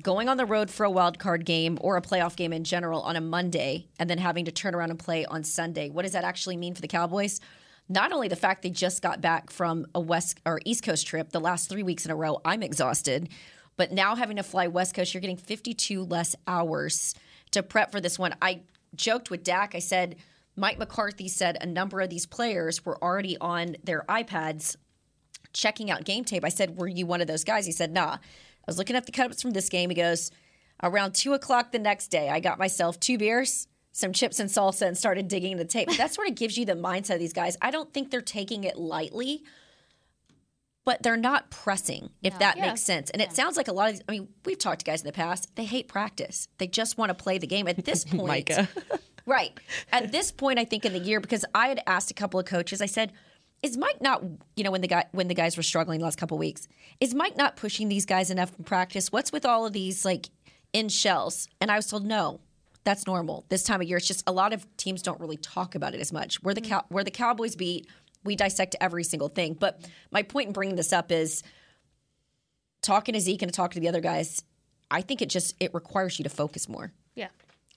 [0.00, 3.02] going on the road for a wild card game or a playoff game in general
[3.02, 5.90] on a Monday and then having to turn around and play on Sunday.
[5.90, 7.38] What does that actually mean for the Cowboys?
[7.86, 11.32] Not only the fact they just got back from a west or east coast trip
[11.32, 13.28] the last 3 weeks in a row, I'm exhausted,
[13.76, 17.14] but now having to fly west coast, you're getting 52 less hours
[17.50, 18.34] to prep for this one.
[18.40, 18.62] I
[18.94, 19.74] joked with Dak.
[19.74, 20.16] I said
[20.56, 24.76] Mike McCarthy said a number of these players were already on their iPads
[25.52, 26.44] checking out game tape.
[26.44, 27.66] I said, Were you one of those guys?
[27.66, 28.14] He said, Nah.
[28.14, 28.18] I
[28.66, 29.90] was looking up the cutups from this game.
[29.90, 30.30] He goes,
[30.82, 34.86] Around two o'clock the next day, I got myself two beers, some chips and salsa,
[34.86, 35.88] and started digging the tape.
[35.96, 37.56] That sort of gives you the mindset of these guys.
[37.60, 39.42] I don't think they're taking it lightly,
[40.86, 42.68] but they're not pressing, if that Yeah.
[42.68, 43.10] makes sense.
[43.10, 45.06] And it sounds like a lot of these, I mean, we've talked to guys in
[45.06, 46.48] the past, they hate practice.
[46.58, 47.68] They just want to play the game.
[47.68, 48.68] At this point, Micah.
[49.30, 49.56] Right.
[49.92, 52.46] At this point, I think in the year, because I had asked a couple of
[52.46, 53.12] coaches, I said,
[53.62, 54.24] "Is Mike not,
[54.56, 56.66] you know, when the guy when the guys were struggling the last couple of weeks,
[56.98, 59.12] is Mike not pushing these guys enough in practice?
[59.12, 60.30] What's with all of these like
[60.72, 62.40] in shells?" And I was told, "No,
[62.82, 63.44] that's normal.
[63.50, 66.00] This time of year, it's just a lot of teams don't really talk about it
[66.00, 66.42] as much.
[66.42, 66.68] Where the mm.
[66.68, 67.86] cow, where the Cowboys beat,
[68.24, 69.54] we dissect every single thing.
[69.54, 71.44] But my point in bringing this up is
[72.82, 74.42] talking to Zeke and talking to the other guys.
[74.90, 77.28] I think it just it requires you to focus more." Yeah.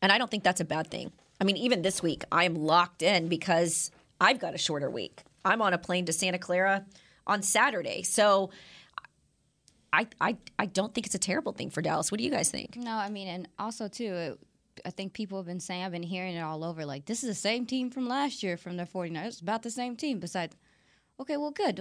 [0.01, 1.11] And I don't think that's a bad thing.
[1.41, 3.91] I mean, even this week, I am locked in because
[4.21, 5.23] I've got a shorter week.
[5.43, 6.85] I'm on a plane to Santa Clara
[7.27, 8.03] on Saturday.
[8.03, 8.49] So
[9.91, 12.11] I, I, I don't think it's a terrible thing for Dallas.
[12.11, 12.75] What do you guys think?
[12.77, 14.39] No, I mean, and also too, it,
[14.85, 16.85] I think people have been saying, I've been hearing it all over.
[16.85, 19.25] Like this is the same team from last year from the 49ers.
[19.27, 20.19] It's about the same team.
[20.19, 20.55] Besides,
[21.19, 21.79] okay, well, good.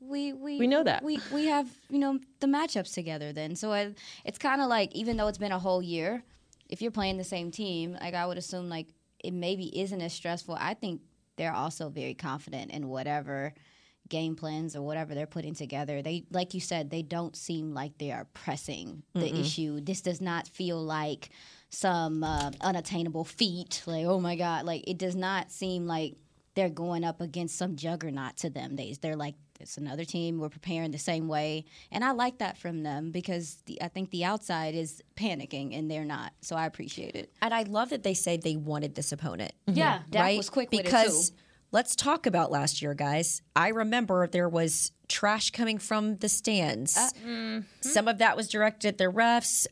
[0.00, 1.04] We we We know that.
[1.04, 3.32] we we have you know the matchups together.
[3.32, 6.24] Then, so I, it's kind of like even though it's been a whole year,
[6.72, 8.88] if you're playing the same team, like I would assume like
[9.22, 10.56] it maybe isn't as stressful.
[10.58, 11.02] I think
[11.36, 13.52] they're also very confident in whatever
[14.08, 16.00] game plans or whatever they're putting together.
[16.00, 19.40] They like you said, they don't seem like they are pressing the Mm-mm.
[19.40, 19.80] issue.
[19.82, 21.28] This does not feel like
[21.68, 23.82] some uh, unattainable feat.
[23.86, 26.16] Like oh my god, like it does not seem like
[26.54, 28.76] they're going up against some juggernaut to them.
[28.76, 30.38] They they're like it's another team.
[30.38, 34.10] We're preparing the same way, and I like that from them because the, I think
[34.10, 36.32] the outside is panicking and they're not.
[36.40, 37.32] So I appreciate it.
[37.40, 39.52] And I love that they say they wanted this opponent.
[39.68, 39.78] Mm-hmm.
[39.78, 40.36] Yeah, Dak right?
[40.36, 41.36] was quick with because too.
[41.70, 43.42] let's talk about last year, guys.
[43.54, 46.96] I remember there was trash coming from the stands.
[46.96, 47.60] Uh, mm-hmm.
[47.80, 49.66] Some of that was directed at the refs.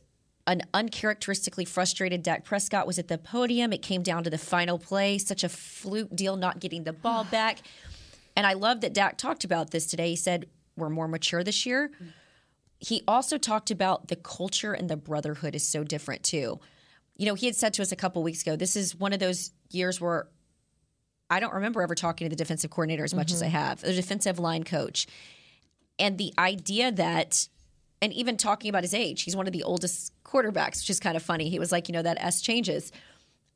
[0.47, 3.71] An uncharacteristically frustrated Dak Prescott was at the podium.
[3.71, 7.23] It came down to the final play, such a fluke deal, not getting the ball
[7.31, 7.59] back.
[8.35, 10.09] And I love that Dak talked about this today.
[10.09, 11.91] He said, We're more mature this year.
[12.79, 16.59] He also talked about the culture and the brotherhood is so different too.
[17.15, 19.19] You know, he had said to us a couple weeks ago, this is one of
[19.19, 20.27] those years where
[21.29, 23.55] I don't remember ever talking to the defensive coordinator as much as I mm-hmm.
[23.55, 25.07] have, the defensive line coach.
[25.99, 27.47] And the idea that,
[28.01, 31.15] and even talking about his age, he's one of the oldest quarterbacks, which is kind
[31.15, 31.49] of funny.
[31.49, 32.91] He was like, you know, that S changes.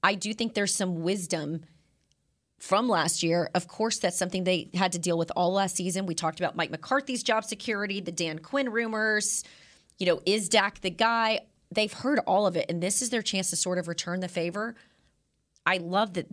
[0.04, 1.66] I do think there's some wisdom
[2.66, 3.52] from last year.
[3.54, 6.08] Of course, that's something they had to deal with all last season.
[6.08, 9.44] We talked about Mike McCarthy's job security, the Dan Quinn rumors.
[10.00, 11.42] You know, is Dak the guy?
[11.72, 14.28] They've heard all of it, and this is their chance to sort of return the
[14.28, 14.76] favor.
[15.64, 16.28] I love that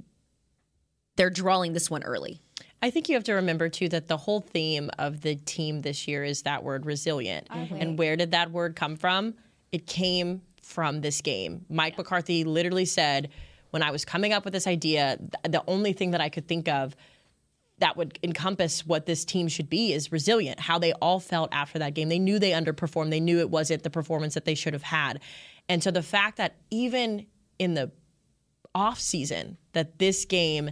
[1.16, 2.40] they're drawing this one early.
[2.81, 6.09] I think you have to remember too that the whole theme of the team this
[6.09, 7.47] year is that word resilient.
[7.51, 9.35] And where did that word come from?
[9.71, 11.66] It came from this game.
[11.68, 13.29] Mike McCarthy literally said,
[13.72, 16.46] when I was coming up with this idea, th- the only thing that I could
[16.46, 16.94] think of
[17.78, 20.61] that would encompass what this team should be is resilient.
[20.61, 22.08] How they all felt after that game.
[22.08, 23.11] They knew they underperformed.
[23.11, 25.20] They knew it wasn't the performance that they should have had.
[25.68, 27.26] And so the fact that even
[27.58, 27.90] in the
[28.74, 30.70] off season that this game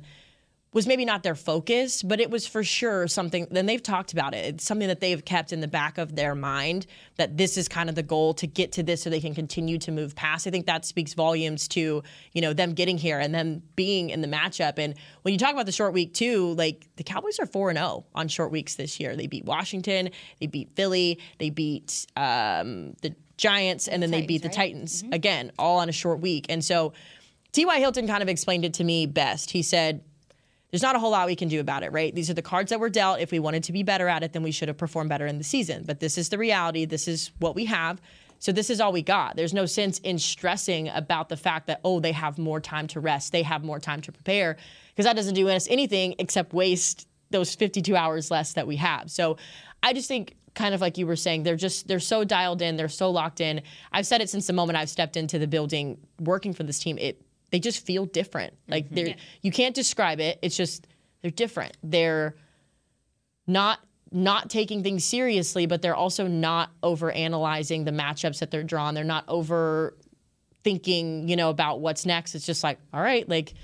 [0.73, 3.47] was maybe not their focus, but it was for sure something.
[3.51, 4.45] Then they've talked about it.
[4.47, 7.89] It's something that they've kept in the back of their mind that this is kind
[7.89, 10.47] of the goal to get to this, so they can continue to move past.
[10.47, 12.03] I think that speaks volumes to
[12.33, 14.79] you know them getting here and them being in the matchup.
[14.79, 17.79] And when you talk about the short week too, like the Cowboys are four and
[17.79, 19.17] zero on short weeks this year.
[19.17, 24.43] They beat Washington, they beat Philly, they beat um, the Giants, and then they beat
[24.43, 26.47] the Titans again, all on a short week.
[26.49, 26.93] And so
[27.53, 27.79] T.Y.
[27.79, 29.51] Hilton kind of explained it to me best.
[29.51, 30.03] He said,
[30.71, 32.15] there's not a whole lot we can do about it, right?
[32.15, 33.21] These are the cards that were dealt.
[33.21, 35.39] If we wanted to be better at it, then we should have performed better in
[35.39, 35.85] the season.
[35.85, 36.85] But this is the reality.
[36.85, 38.01] This is what we have.
[38.39, 39.37] So this is all we got.
[39.37, 43.01] There's no sense in stressing about the fact that, oh, they have more time to
[43.01, 44.57] rest, they have more time to prepare,
[44.91, 49.11] because that doesn't do us anything except waste those 52 hours less that we have.
[49.11, 49.37] So
[49.83, 52.77] I just think kind of like you were saying they're just they're so dialed in
[52.77, 55.97] they're so locked in i've said it since the moment i've stepped into the building
[56.19, 58.95] working for this team it they just feel different like mm-hmm.
[58.95, 60.87] they're you can't describe it it's just
[61.23, 62.35] they're different they're
[63.47, 63.79] not
[64.13, 68.95] not taking things seriously but they're also not over analyzing the matchups that they're drawn
[68.95, 69.97] they're not over
[70.65, 73.55] thinking you know about what's next it's just like all right like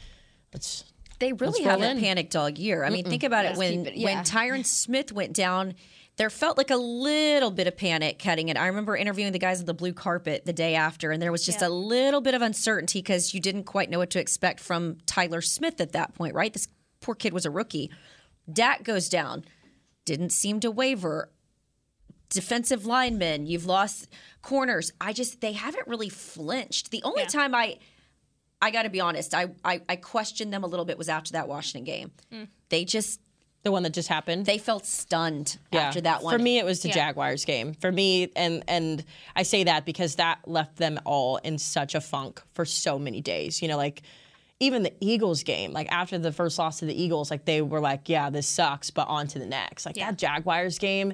[0.52, 0.84] let's
[1.18, 2.02] They really Let's haven't in.
[2.02, 2.84] panicked all year.
[2.84, 3.08] I mean, Mm-mm.
[3.08, 4.22] think about Let's it when keep it- when yeah.
[4.22, 5.74] Tyron Smith went down.
[6.16, 8.56] There felt like a little bit of panic cutting it.
[8.56, 11.44] I remember interviewing the guys on the blue carpet the day after, and there was
[11.44, 14.96] just a little bit of uncertainty because you didn't quite know what to expect from
[15.04, 16.52] Tyler Smith at that point, right?
[16.52, 16.68] This
[17.02, 17.90] poor kid was a rookie.
[18.50, 19.44] Dak goes down,
[20.06, 21.30] didn't seem to waver.
[22.30, 24.08] Defensive linemen, you've lost
[24.40, 24.92] corners.
[25.00, 26.90] I just they haven't really flinched.
[26.90, 27.78] The only time I
[28.60, 31.32] I got to be honest, I, I I questioned them a little bit was after
[31.32, 32.10] that Washington game.
[32.32, 32.48] Mm.
[32.68, 33.20] They just
[33.66, 34.46] the one that just happened.
[34.46, 36.32] They felt stunned after that one.
[36.32, 36.94] For me, it was the Yeah.
[36.94, 37.74] Jaguars game.
[37.74, 42.00] For me, and and I say that because that left them all in such a
[42.00, 43.60] funk for so many days.
[43.60, 44.02] You know, like
[44.60, 47.80] even the Eagles game, like after the first loss to the Eagles, like they were
[47.80, 49.84] like, yeah, this sucks, but on to the next.
[49.84, 51.12] Like that Jaguars game,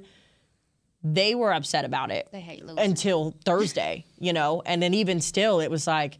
[1.03, 2.79] they were upset about it They hate losing.
[2.79, 6.19] until Thursday, you know, and then even still, it was like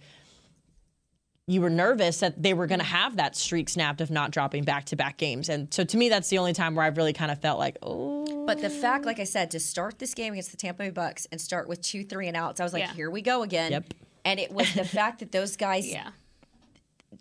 [1.49, 4.63] you were nervous that they were going to have that streak snapped of not dropping
[4.65, 5.49] back to back games.
[5.49, 7.77] And so to me, that's the only time where I've really kind of felt like,
[7.83, 8.45] oh.
[8.47, 11.27] But the fact, like I said, to start this game against the Tampa Bay Bucks
[11.33, 12.95] and start with two, three, and outs, I was like, Yeah.
[12.95, 13.73] here we go again.
[13.73, 13.95] Yep.
[14.25, 16.11] And it was the fact that those guys, Yeah.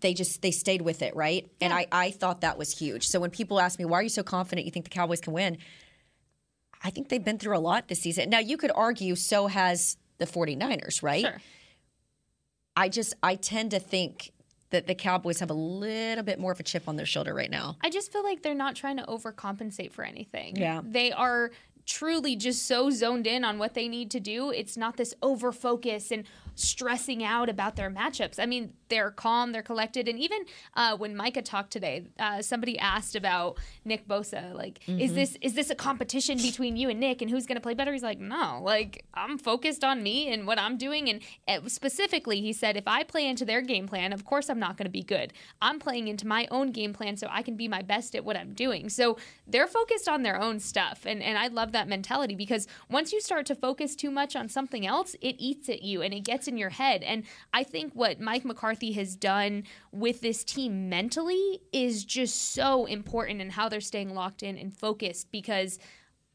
[0.02, 1.50] they just they stayed with it, right?
[1.60, 3.08] And I I thought that was huge.
[3.08, 5.34] So when people ask me, why are you so confident you think the Cowboys can
[5.34, 5.58] win?
[6.84, 8.30] I think they've been through a lot this season.
[8.30, 11.26] Now you could argue so has the 49ers, right?
[11.26, 11.42] Sure.
[12.76, 14.32] I just I tend to think
[14.70, 17.52] that the Cowboys have a little bit more of a chip on their shoulder right
[17.52, 17.78] now.
[17.82, 20.56] I just feel like they're not trying to overcompensate for anything.
[20.56, 20.82] Yeah.
[20.84, 21.52] They are
[21.86, 24.50] truly just so zoned in on what they need to do.
[24.52, 26.24] It's not this over focus and
[26.62, 28.40] stressing out about their matchups.
[28.40, 30.44] I mean, they're calm, they're collected, and even
[30.76, 35.00] uh, when Micah talked today, uh, somebody asked about Nick Bosa, like, Mm-hmm.
[35.00, 37.74] is this is this a competition between you and Nick, and who's going to play
[37.74, 37.94] better?
[37.94, 42.42] He's like, no, like I'm focused on me and what I'm doing, and uh, specifically,
[42.42, 44.92] he said, if I play into their game plan, of course I'm not going to
[44.92, 45.34] be good.
[45.62, 48.36] I'm playing into my own game plan so I can be my best at what
[48.38, 48.90] I'm doing.
[48.90, 53.14] So they're focused on their own stuff, and and I love that mentality because once
[53.14, 56.22] you start to focus too much on something else, it eats at you and it
[56.22, 57.02] gets in your head.
[57.04, 62.86] And I think what Mike McCarthy has done with this team mentally is just so
[62.86, 65.80] important in how they're staying locked in and focused because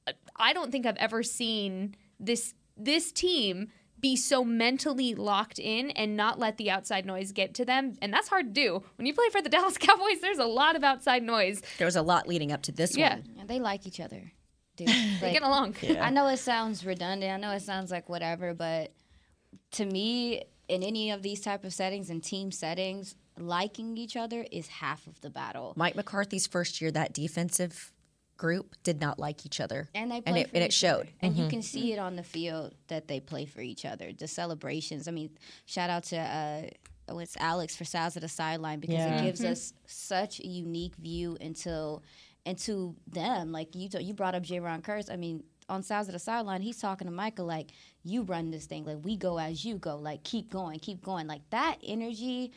[0.06, 5.90] uh, I don't think I've ever seen this this team be so mentally locked in
[5.92, 7.94] and not let the outside noise get to them.
[8.02, 8.82] And that's hard to do.
[8.96, 11.62] When you play for the Dallas Cowboys, there's a lot of outside noise.
[11.78, 13.14] There was a lot leading up to this Yeah.
[13.14, 13.24] one.
[13.36, 14.32] Yeah, they like each other.
[14.76, 14.88] Dude.
[15.22, 15.76] They get along.
[15.98, 17.32] I know it sounds redundant.
[17.32, 18.92] I know it sounds like whatever, but
[19.72, 24.44] to me, in any of these type of settings and team settings, liking each other
[24.50, 25.72] is half of the battle.
[25.76, 27.92] Mike McCarthy's first year, that defensive
[28.36, 31.00] group did not like each other, And they and it, for and it each showed.
[31.00, 31.10] other.
[31.22, 34.12] And you can see it on the field that they play for each other.
[34.12, 35.08] The celebrations.
[35.08, 35.30] I mean,
[35.64, 36.62] shout out to uh,
[37.08, 39.20] oh, it's Alex for Sounds of the Sideline because Yeah.
[39.20, 42.00] it gives us such a unique view into
[42.44, 43.52] into them.
[43.52, 45.10] Like you, t- you brought up Jayron Kearse.
[45.10, 47.70] I mean, on Sounds of the Sideline, he's talking to Micah like,
[48.04, 48.84] "You run this thing.
[48.84, 49.96] Like we go as you go.
[49.96, 51.26] Like keep going, keep going.
[51.26, 52.52] Like that energy."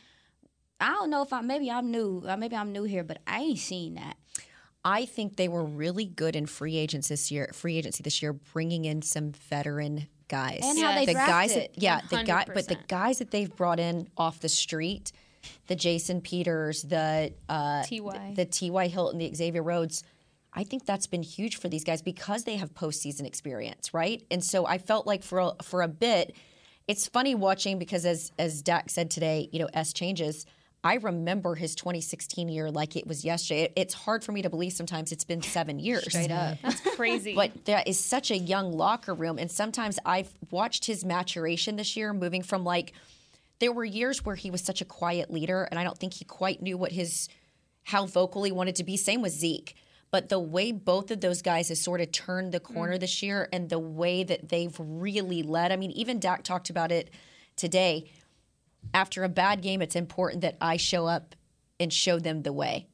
[0.80, 2.22] I don't know if I maybe I'm new.
[2.26, 4.16] uh, Maybe I'm new here, but I ain't seen that.
[4.82, 7.50] I think they were really good in free agents this year.
[7.52, 10.60] Free agency this year, bringing in some veteran guys.
[10.62, 11.74] And how they the guys drafted.
[11.74, 15.12] that yeah, the guy, but the guys that they've brought in off the street,
[15.66, 18.32] the Jason Peters, the uh, T.Y..
[18.36, 18.86] the T.Y.
[18.86, 20.02] Hilton, the Xavier Rhodes.
[20.52, 24.22] I think that's been huge for these guys because they have postseason experience, right?
[24.30, 26.34] And so I felt like for a, for a bit,
[26.88, 30.46] it's funny watching because as as Dak said today, you know, S changes.
[30.82, 33.64] I remember his 2016 year like it was yesterday.
[33.64, 36.04] It- it's hard for me to believe sometimes it's been seven years.
[36.06, 36.58] Straight up.
[36.62, 37.34] That's crazy.
[37.34, 39.38] But that is such a young locker room.
[39.38, 42.94] And sometimes I've watched his maturation this year, moving from like,
[43.58, 46.24] there were years where he was such a quiet leader, and I don't think he
[46.24, 47.28] quite knew what his,
[47.84, 48.96] how vocal he wanted to be.
[48.96, 49.76] Same with Zeke.
[50.10, 52.74] But the way both of those guys have sort of turned the mm.
[52.74, 55.72] corner this year and the way that they've really led.
[55.72, 57.10] I mean, even Dak talked about it
[57.56, 58.10] today.
[58.92, 61.34] After a bad game, it's important that I show up
[61.78, 62.86] and show them the way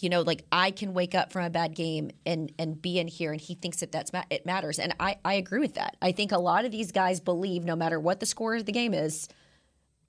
[0.00, 3.08] you know like i can wake up from a bad game and and be in
[3.08, 5.96] here and he thinks that that's ma- it matters and i i agree with that
[6.02, 8.72] i think a lot of these guys believe no matter what the score of the
[8.72, 9.28] game is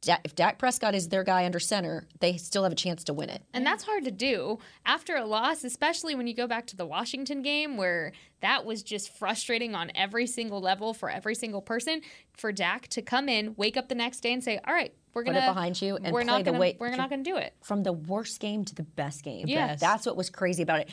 [0.02, 3.14] Da- if Dak Prescott is their guy under center, they still have a chance to
[3.14, 3.42] win it.
[3.54, 6.86] And that's hard to do after a loss, especially when you go back to the
[6.86, 12.02] Washington game where that was just frustrating on every single level for every single person.
[12.34, 15.24] For Dak to come in, wake up the next day and say, "All right, we're
[15.24, 17.38] gonna put it behind you and we're play not gonna, way we're not gonna do
[17.38, 19.48] it." from the worst game to the best game.
[19.48, 19.80] Yes.
[19.80, 20.90] that's what was crazy about it.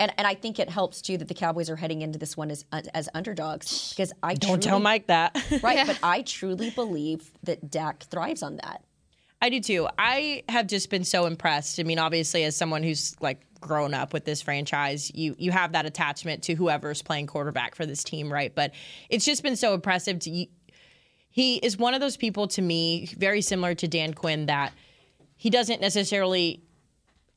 [0.00, 2.50] And, and I think it helps too that the Cowboys are heading into this one
[2.50, 5.36] as as underdogs because I Don't tell Mike that.
[5.62, 8.82] right, but I truly believe that Dak thrives on that.
[9.42, 9.88] I do too.
[9.98, 11.78] I have just been so impressed.
[11.78, 15.72] I mean, obviously, as someone who's like grown up with this franchise, you you have
[15.72, 18.54] that attachment to whoever's playing quarterback for this team, right?
[18.54, 18.72] But
[19.10, 20.18] it's just been so impressive.
[20.20, 20.46] To
[21.30, 24.72] he is one of those people to me, very similar to Dan Quinn, that
[25.36, 26.62] he doesn't necessarily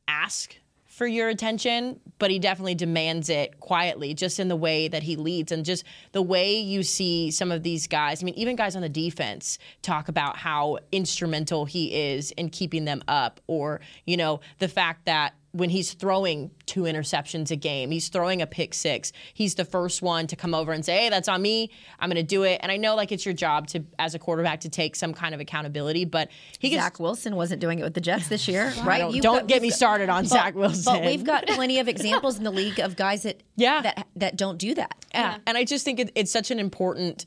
[0.08, 0.56] ask
[0.94, 5.16] for your attention, but he definitely demands it quietly, just in the way that he
[5.16, 8.22] leads and just the way you see some of these guys.
[8.22, 12.86] I mean, even guys on the defense talk about how instrumental he is in keeping
[12.86, 17.92] them up, or, you know, the fact that when he's throwing two interceptions a game,
[17.92, 19.12] he's throwing a pick six.
[19.36, 21.70] He's the first one to come over and say, "Hey, that's on me.
[22.00, 24.20] I'm going to do it." And I know, like, it's your job to, as a
[24.20, 26.06] quarterback, to take some kind of accountability.
[26.06, 28.98] But he gets Zach Wilson wasn't doing it with the Jets this year, right?
[29.00, 30.92] don't, don't got- get me started on Zach Wilson.
[30.92, 33.82] But we've got plenty of examples in the league of guys that Yeah.
[33.84, 35.06] that that don't do that.
[35.14, 35.38] Yeah.
[35.46, 37.26] And I just think it, it's such an important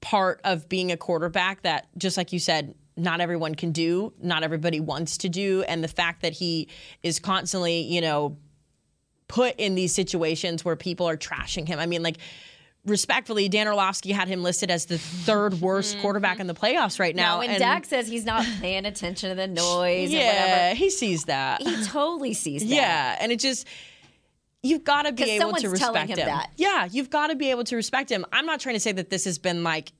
[0.00, 4.42] part of being a quarterback that, just like you said, not everyone can do, not
[4.42, 5.62] everybody wants to do.
[5.62, 6.68] And the fact that he
[7.02, 8.36] is constantly, you know,
[9.28, 11.78] put in these situations where people are trashing him.
[11.78, 12.16] I mean, like,
[12.84, 16.02] respectfully, Dan Orlovsky had him listed as the third worst mm-hmm.
[16.02, 17.34] quarterback in the playoffs right now.
[17.34, 20.74] Now, when and Dak says he's not paying attention to the noise yeah, and whatever,
[20.74, 21.62] he sees that.
[21.62, 22.68] he totally sees that.
[22.68, 23.66] Yeah, and it just
[24.62, 26.26] you've got to be able to respect him him.
[26.26, 26.50] that.
[26.56, 28.26] Yeah, you've got to be able to respect him.
[28.32, 29.92] I'm not trying to say that this has been like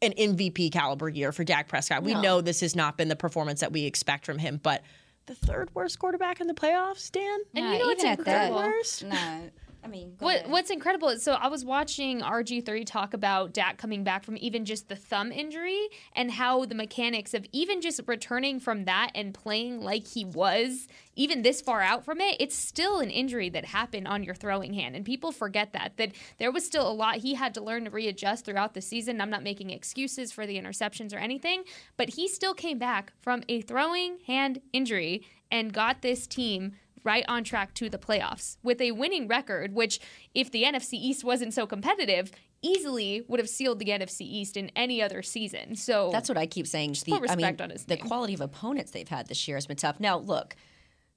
[0.00, 2.02] an MVP caliber year for Dak Prescott.
[2.04, 2.20] We No.
[2.20, 4.82] know this has not been the performance that we expect from him, but
[5.26, 7.40] the third worst quarterback in the playoffs, Dan?
[7.54, 8.70] And Nah, you know what's even at that, incredible?
[8.72, 9.04] Worst?
[9.04, 9.40] Nah,
[9.82, 10.50] I mean, go What ahead.
[10.50, 14.64] What's incredible is so I was watching RG3 talk about Dak coming back from even
[14.64, 19.32] just the thumb injury and how the mechanics of even just returning from that and
[19.32, 23.64] playing like he was even this far out from it, it's still an injury that
[23.64, 24.94] happened on your throwing hand.
[24.94, 27.90] And people forget that that there was still a lot he had to learn to
[27.90, 29.20] readjust throughout the season.
[29.20, 31.64] I'm not making excuses for the interceptions or anything,
[31.96, 36.72] but he still came back from a throwing hand injury and got this team
[37.04, 40.00] right on track to the playoffs with a winning record, which,
[40.34, 42.30] if the NFC East wasn't so competitive,
[42.62, 45.76] easily would have sealed the NFC East in any other season.
[45.76, 46.94] So That's what I keep saying.
[47.04, 48.06] The, I mean, respect on his the name.
[48.06, 50.00] quality of opponents they've had this year has been tough.
[50.00, 50.56] Now, look,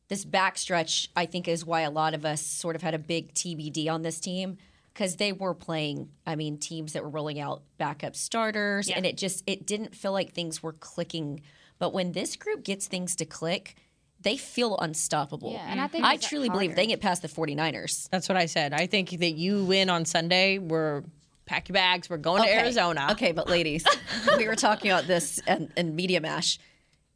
[0.08, 3.34] this backstretch, I think, is why a lot of us sort of had a big
[3.34, 4.58] TBD on this team
[4.94, 6.10] because they were playing.
[6.28, 8.98] I mean, teams that were rolling out backup starters, Yeah.
[8.98, 11.42] and it just it didn't feel like things were clicking.
[11.80, 13.76] But when this group gets things to click.
[14.24, 15.52] They feel unstoppable.
[15.54, 15.92] Yeah, and I mm-hmm.
[15.92, 18.10] think I truly believe they get past the 49ers.
[18.10, 18.74] That's what I said.
[18.74, 20.58] I think that you win on Sunday.
[20.58, 21.04] We're
[21.46, 22.10] pack your bags.
[22.10, 23.10] We're going to Arizona.
[23.12, 23.86] Okay, but ladies,
[24.38, 26.60] we were talking about this and, and Media Mash.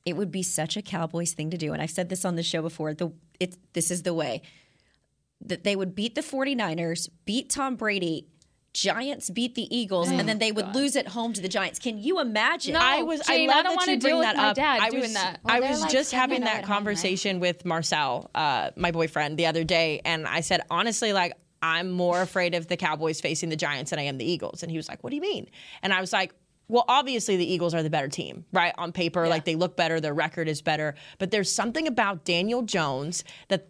[0.06, 2.44] It would be such a Cowboys thing to do, and I've said this on the
[2.44, 2.94] show before.
[2.94, 4.42] The it this is the way
[5.42, 8.28] that they would beat the 49ers, beat Tom Brady,
[8.76, 11.80] Giants beat the Eagles, and then they would lose at home to the Giants.
[11.80, 12.74] Can you imagine?
[12.74, 13.22] No, I was.
[13.22, 14.56] Jane, I I love don't that wanna you deal bring that up.
[14.58, 15.14] dad I doing was.
[15.14, 15.40] that.
[15.46, 16.76] I Well, they're was like just having oh that at home, right?
[16.76, 21.90] conversation with Marcel, uh, my boyfriend, the other day, and I said honestly, like I'm
[21.90, 24.62] more afraid of the Cowboys facing the Giants than I am the Eagles.
[24.62, 25.50] And he was like, "What do you mean?"
[25.82, 26.34] And I was like.
[26.68, 28.74] Well, obviously the Eagles are the better team, right?
[28.80, 30.96] On paper, like they look better, their record is better.
[31.20, 33.68] But there's something about Daniel Jones that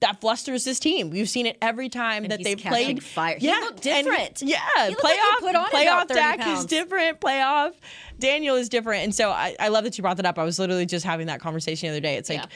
[0.00, 1.10] that flusters this team.
[1.10, 3.02] We've seen it every time that they've played.
[3.02, 3.38] fire.
[3.38, 4.42] He looked and- different.
[4.42, 7.20] yeah, He playoff like he put on playoff about 30 Dak is different.
[7.20, 7.72] Playoff
[8.18, 10.38] Daniel is different, and so I, I love that you brought that up.
[10.38, 12.16] I was literally just having that conversation the other day.
[12.16, 12.46] It's like Yeah.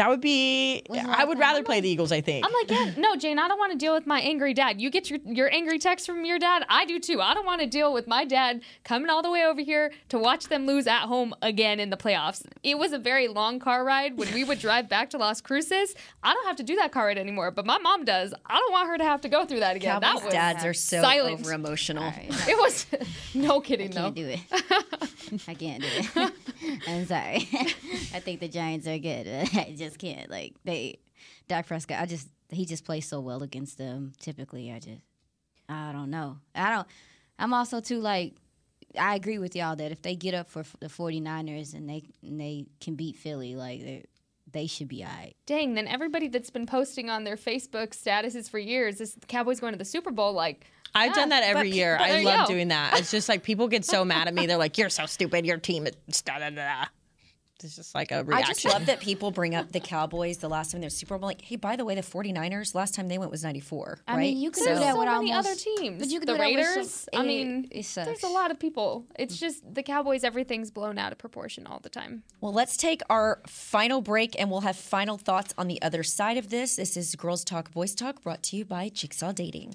[0.00, 0.82] That would be.
[0.88, 2.10] Was I would rather play the Eagles.
[2.10, 2.46] I think.
[2.46, 4.80] I'm like, yeah, no, Jane, I don't want to deal with my angry dad.
[4.80, 6.64] You get your, your angry text from your dad.
[6.70, 7.20] I do too.
[7.20, 10.18] I don't want to deal with my dad coming all the way over here to
[10.18, 12.46] watch them lose at home again in the playoffs.
[12.62, 15.94] It was a very long car ride when we would drive back to Las Cruces.
[16.22, 18.32] I don't have to do that car ride anymore, but my mom does.
[18.46, 20.00] I don't want her to have to go through that again.
[20.00, 21.40] Cowboys that was dads are so silent.
[21.40, 22.04] over emotional.
[22.04, 22.48] All right.
[22.48, 22.86] It was
[23.34, 24.12] no kidding though.
[24.12, 24.40] can't do it.
[25.48, 26.32] I can't do it.
[26.88, 27.48] I'm sorry.
[28.14, 29.26] I think the Giants are good.
[29.26, 30.30] I just can't.
[30.30, 30.98] Like they,
[31.48, 32.00] Dak Prescott.
[32.00, 34.12] I just he just plays so well against them.
[34.18, 35.02] Typically, I just
[35.68, 36.38] I don't know.
[36.54, 36.86] I don't.
[37.38, 38.34] I'm also too like.
[38.98, 42.40] I agree with y'all that if they get up for the 49ers and they and
[42.40, 44.04] they can beat Philly, like they
[44.52, 45.34] they should be all right.
[45.46, 49.60] Dang, then everybody that's been posting on their Facebook statuses for years is the Cowboys
[49.60, 50.32] going to the Super Bowl.
[50.32, 51.96] Like, I've yeah, done ah, that every but- year.
[51.98, 52.98] but I love doing that.
[52.98, 54.46] It's just like people get so mad at me.
[54.46, 55.46] They're like, "You're so stupid.
[55.46, 56.86] Your team is da da da."
[57.60, 58.54] Da." It's just like a I reaction.
[58.54, 61.28] just love that people bring up the Cowboys the last time they're Super Bowl.
[61.28, 64.20] Like, hey, by the way, the 49ers, last time they went was 94, I right?
[64.20, 65.98] mean, you could So- do that so with many almost- other teams.
[65.98, 66.90] but you could the do that with Raiders.
[67.12, 69.06] some- I mean, it there's a lot of people.
[69.18, 69.40] It's mm.
[69.40, 70.24] just the Cowboys.
[70.24, 72.22] Everything's blown out of proportion all the time.
[72.40, 76.36] Well, let's take our final break and we'll have final thoughts on the other side
[76.36, 76.76] of this.
[76.76, 79.74] This is Girls Talk, Boys Talk brought to you by Jigsaw Dating.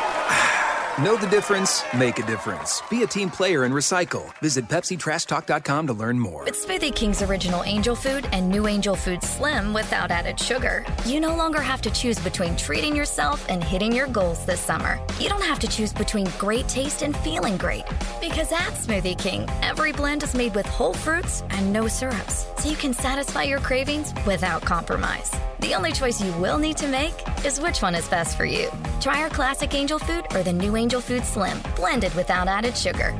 [0.99, 1.83] Know the difference?
[1.97, 2.81] Make a difference.
[2.89, 4.29] Be a team player and recycle.
[4.39, 6.43] Visit PepsiTrashTalk.com to learn more.
[6.43, 11.21] With Smoothie King's original Angel Food and new Angel Food Slim without added sugar, you
[11.21, 14.99] no longer have to choose between treating yourself and hitting your goals this summer.
[15.17, 17.85] You don't have to choose between great taste and feeling great.
[18.19, 22.69] Because at Smoothie King, every blend is made with whole fruits and no syrups, so
[22.69, 25.31] you can satisfy your cravings without compromise.
[25.61, 27.13] The only choice you will need to make
[27.45, 28.71] is which one is best for you.
[28.99, 33.15] Try our classic Angel Food or the new Angel Food Slim, blended without added sugar.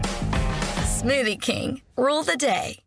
[0.82, 2.80] Smoothie King, rule the day.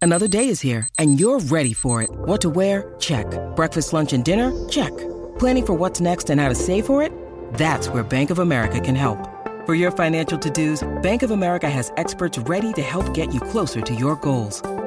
[0.00, 2.08] Another day is here, and you're ready for it.
[2.10, 2.94] What to wear?
[2.98, 3.26] Check.
[3.54, 4.52] Breakfast, lunch, and dinner?
[4.68, 4.96] Check.
[5.38, 7.12] Planning for what's next and how to save for it?
[7.54, 9.18] That's where Bank of America can help.
[9.66, 13.80] For your financial to-dos, Bank of America has experts ready to help get you closer
[13.82, 14.62] to your goals.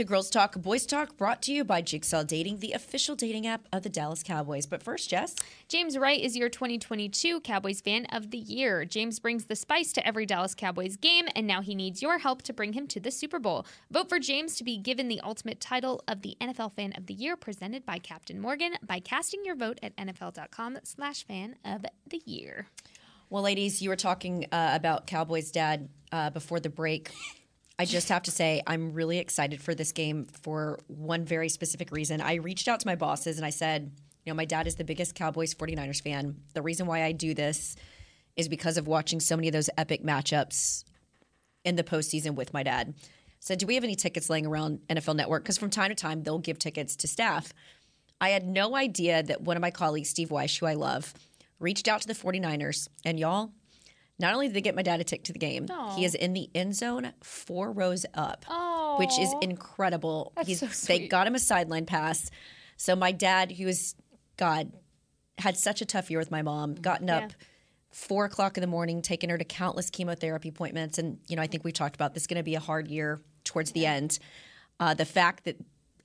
[0.00, 3.68] To Girls Talk, Boys Talk, brought to you by Jigsaw Dating, the official dating app
[3.70, 4.64] of the Dallas Cowboys.
[4.64, 5.34] But first, Jess.
[5.68, 8.86] James Wright is your 2022 Cowboys Fan of the Year.
[8.86, 12.40] James brings the spice to every Dallas Cowboys game, and now he needs your help
[12.42, 13.66] to bring him to the Super Bowl.
[13.90, 17.12] Vote for James to be given the ultimate title of the NFL Fan of the
[17.14, 22.68] Year, presented by Captain Morgan, by casting your vote at NFL.com/slash Fan of the Year.
[23.28, 27.10] Well, ladies, you were talking uh, about Cowboys' dad uh, before the break.
[27.80, 31.90] I just have to say, I'm really excited for this game for one very specific
[31.92, 32.20] reason.
[32.20, 33.90] I reached out to my bosses and I said,
[34.22, 36.36] you know, my dad is the biggest Cowboys 49ers fan.
[36.52, 37.76] The reason why I do this
[38.36, 40.84] is because of watching so many of those epic matchups
[41.64, 42.92] in the postseason with my dad.
[43.38, 45.44] Said, do we have any tickets laying around NFL Network?
[45.44, 47.54] Because from time to time, they'll give tickets to staff.
[48.20, 51.14] I had no idea that one of my colleagues, Steve Wyche, who I love,
[51.58, 52.88] reached out to the 49ers.
[53.06, 53.52] And y'all,
[54.20, 55.96] not only did they get my dad a ticket to the game, Aw.
[55.96, 58.44] he is in the end zone four rows up,
[58.98, 60.32] which is incredible.
[60.36, 62.30] That's He's, so They got him a sideline pass.
[62.76, 63.94] So my dad, who was,
[64.36, 64.72] God,
[65.38, 67.18] had such a tough year with my mom, gotten Yeah.
[67.18, 67.32] up
[67.90, 70.98] four o'clock in the morning, taking her to countless chemotherapy appointments.
[70.98, 73.20] And, you know, I think we talked about this going to be a hard year
[73.44, 74.18] towards the end.
[74.78, 75.56] Uh, the fact that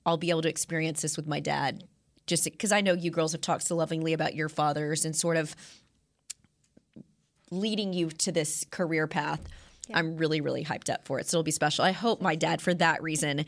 [0.04, 1.84] I'll be able to experience this with my dad,
[2.26, 5.36] just because I know you girls have talked so lovingly about your fathers and sort
[5.36, 5.54] of
[7.50, 9.40] leading you to this career path.
[9.94, 11.28] I'm really, really hyped up for it.
[11.28, 11.84] So it'll be special.
[11.84, 13.44] I hope my dad, for that reason,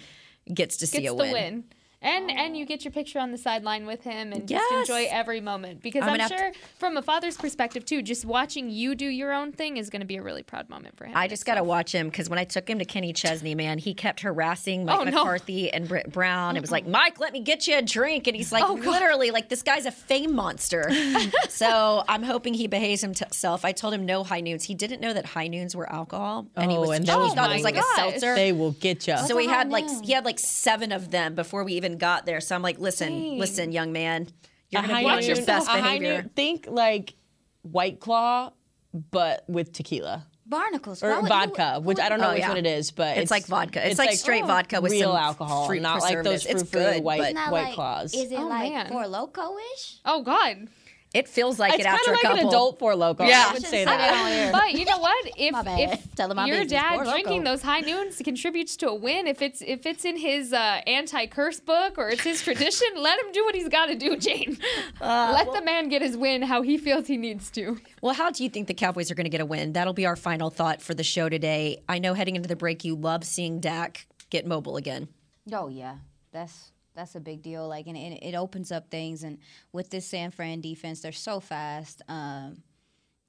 [0.53, 1.33] gets to see Gets a the win.
[1.33, 1.65] win.
[2.01, 2.35] And oh.
[2.37, 4.63] and you get your picture on the sideline with him and Yes.
[4.71, 8.25] just enjoy every moment because I'm I'm, gonna sure from a father's perspective too, just
[8.25, 11.07] watching you do your own thing is going to be a really proud moment for
[11.07, 11.17] him.
[11.17, 13.79] I just got to watch him because when I took him to Kenny Chesney, man,
[13.79, 15.11] he kept harassing oh, Mike Oh, no.
[15.11, 16.57] McCarthy and Britt Brown.
[16.57, 18.27] It was like, Mike, let me get you a drink.
[18.29, 20.89] And he's like, Oh, literally, like, this guy's a fame monster.
[21.49, 23.65] so I'm hoping he behaves himself.
[23.65, 24.65] I told him no high noons.
[24.65, 26.47] He didn't know that high noons were alcohol.
[26.57, 28.35] And he Oh, was, and he those thought it was my like a oh, seltzer.
[28.35, 29.17] They will get you.
[29.27, 32.41] so he had like he had like seven of them before we even got there.
[32.41, 33.39] So I'm like, listen, Dang.
[33.39, 34.29] listen, young man,
[34.71, 36.23] you're gonna high be on your noon- best a high behavior.
[36.23, 37.15] noon- think like
[37.63, 38.53] White Claw,
[39.11, 40.27] but with tequila.
[40.47, 41.03] Barnacles.
[41.03, 42.49] Or Why would- vodka, who- which I don't know Oh, which yeah.
[42.49, 43.87] one it is, but It's like vodka.
[43.87, 46.71] It's like straight oh, vodka with real some alcohol, fruit not like those preservatives.
[46.71, 48.15] frou It's good, white but- Isn't white like- claws.
[48.15, 48.89] Is it Oh, like man.
[48.89, 49.97] Four Loko-ish?
[50.07, 50.69] Oh God.
[51.15, 52.39] It feels like it's it kind after of a like couple.
[52.41, 53.27] an adult Four Loko.
[53.27, 53.47] Yeah.
[53.49, 54.53] I would say that.
[54.53, 55.27] But you know what?
[55.37, 59.41] If if Telling my your dad drinking those high noons contributes to a win, if
[59.41, 63.45] it's if it's in his uh, anti-curse book or it's his tradition, let him do
[63.45, 64.59] what he's got to do, Jane.
[65.01, 67.79] Uh, let the man get his win how he feels he needs to.
[68.03, 69.73] Well, how do you think the Cowboys are going to get a win?
[69.73, 71.83] That'll be our final thought for the show today.
[71.89, 75.09] I know heading into the break, you love seeing Dak get mobile again.
[75.53, 75.97] Oh yeah,
[76.33, 77.67] that's that's a big deal.
[77.69, 79.23] Like, and it, it opens up things.
[79.23, 79.39] And
[79.73, 82.03] with this San Fran defense, they're so fast.
[82.09, 82.63] Um,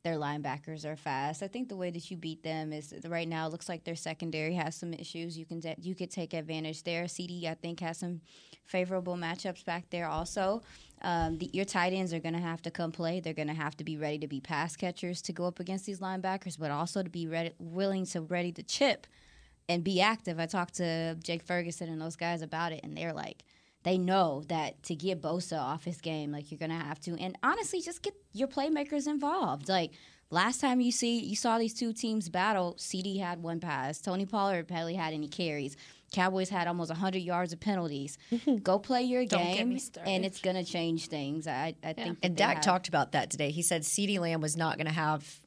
[0.03, 1.43] their linebackers are fast.
[1.43, 3.97] I think the way that you beat them is right now it looks like their
[3.97, 5.38] secondary has some issues.
[5.38, 7.03] You can you could take advantage there.
[7.03, 8.22] CeeDee I think has some
[8.63, 10.61] favorable matchups back there also.
[11.01, 13.20] Um, the, your tight ends are going to have to come play.
[13.20, 15.86] They're going to have to be ready to be pass catchers to go up against
[15.86, 19.05] these linebackers, but also to be ready, willing to ready to chip
[19.67, 20.39] and be active.
[20.39, 23.43] I talked to Jake Ferguson and those guys about it, and they're like,
[23.90, 27.36] they know that to get Bosa off his game, like you're gonna have to, and
[27.42, 29.68] honestly, just get your playmakers involved.
[29.68, 29.92] Like
[30.30, 34.28] last time you see you saw these two teams battle, CeeDee had one pass, Tony
[34.28, 35.76] Pollard barely had any carries.
[36.12, 38.18] Cowboys had almost 100 yards of penalties.
[38.64, 41.48] Go play your game, and it's gonna change things.
[41.48, 42.20] I, I think.
[42.22, 43.50] And Dak have- talked about that today.
[43.50, 45.40] He said CeeDee Lamb was not going to have.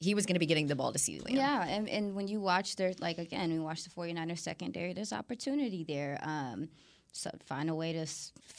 [0.00, 1.36] He was going to be getting the ball to CeeDee Lamb.
[1.36, 5.12] Yeah, and, and when you watch their like again, we watch the 49ers secondary, there's
[5.14, 6.18] opportunity there.
[6.22, 6.68] Um,
[7.14, 8.06] so find a way to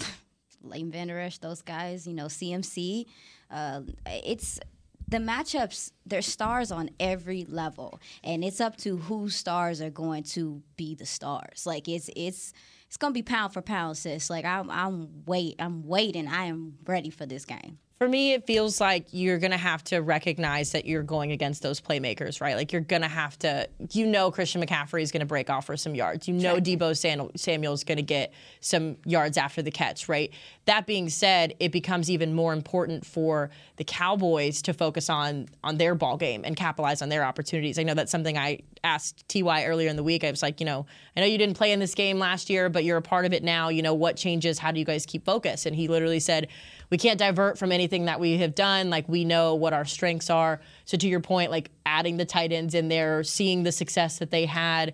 [0.64, 3.06] Leighton Vander Esch, those guys, you know, CMC.
[3.52, 4.60] Uh, it's
[5.08, 8.00] the matchups, there's stars on every level.
[8.24, 11.66] And it's up to whose stars are going to be the stars.
[11.66, 12.54] Like it's it's
[12.88, 14.30] it's gonna be pound for pound, sis.
[14.30, 16.28] Like I'm I'm wait I'm waiting.
[16.28, 17.78] I am ready for this game.
[17.98, 21.62] For me, it feels like you're going to have to recognize that you're going against
[21.62, 22.58] those playmakers, right?
[22.58, 25.66] Like you're going to have to, you know, Christian McCaffrey is going to break off
[25.66, 26.28] for some yards.
[26.28, 26.98] You know, Deebo
[27.38, 30.30] Samuel is going to get some yards after the catch, right?
[30.66, 35.78] That being said, it becomes even more important for the Cowboys to focus on on
[35.78, 37.80] their ball game and capitalize on their opportunities.
[37.80, 40.26] I know that's something I asked Ty earlier in the week.
[40.26, 40.86] I was like, you know,
[41.16, 43.32] I know you didn't play in this game last year, but you're a part of
[43.32, 43.70] it now.
[43.70, 44.60] You know, what changes?
[44.60, 45.66] How do you guys keep focus?
[45.66, 46.50] And he literally said
[46.90, 48.90] we can't divert from anything that we have done.
[48.90, 50.62] Like we know what our strengths are.
[50.86, 54.32] So to your point, like adding the tight ends in there, seeing the success that
[54.32, 54.94] they had.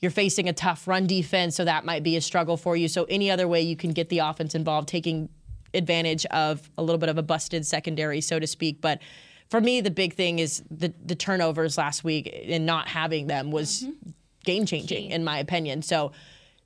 [0.00, 2.86] You're facing a tough run defense, so that might be a struggle for you.
[2.86, 5.30] So any other way you can get the offense involved, taking
[5.72, 8.80] advantage of a little bit of a busted secondary, so to speak.
[8.80, 9.00] But
[9.48, 13.50] for me, the big thing is the the turnovers last week and not having them
[13.50, 14.10] was mm-hmm.
[14.44, 15.82] game changing in my opinion.
[15.82, 16.12] So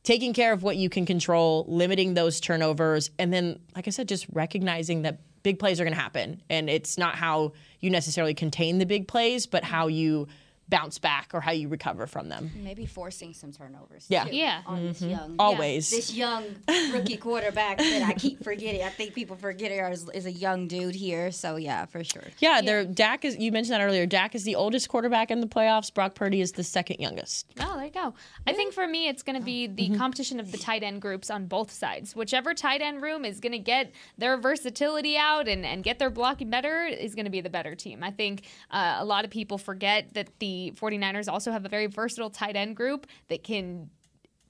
[0.03, 4.09] taking care of what you can control, limiting those turnovers, and then, like I said,
[4.09, 6.43] just recognizing that big plays are going to happen.
[6.51, 10.29] And it's not how you necessarily contain the big plays, but how you
[10.71, 12.51] bounce back or how you recover from them.
[12.57, 14.07] Maybe forcing some turnovers.
[14.09, 14.25] Yeah.
[14.25, 14.63] Too, yeah.
[14.67, 14.87] On mm-hmm.
[14.87, 15.35] this young.
[15.39, 15.93] Always.
[15.93, 16.45] Yeah, this young
[16.93, 18.83] rookie quarterback that I keep forgetting.
[18.83, 21.33] I think people forget is, is a young dude here.
[21.33, 22.23] So, yeah, for sure.
[22.39, 22.61] Yeah, yeah.
[22.63, 24.07] There, Dak is, you mentioned that earlier.
[24.07, 25.93] Dak is the oldest quarterback in the playoffs.
[25.93, 27.47] Brock Purdy is the second youngest.
[27.61, 28.15] Oh, there you go.
[28.47, 29.97] I think for me, it's going to be the mm-hmm.
[29.97, 32.15] competition of the tight end groups on both sides.
[32.15, 36.11] Whichever tight end room is going to get their versatility out and, and get their
[36.11, 38.05] blocking better is going to be the better team.
[38.05, 41.69] I think uh, a lot of people forget that the 49ers also also have a
[41.69, 43.91] very versatile tight end group that can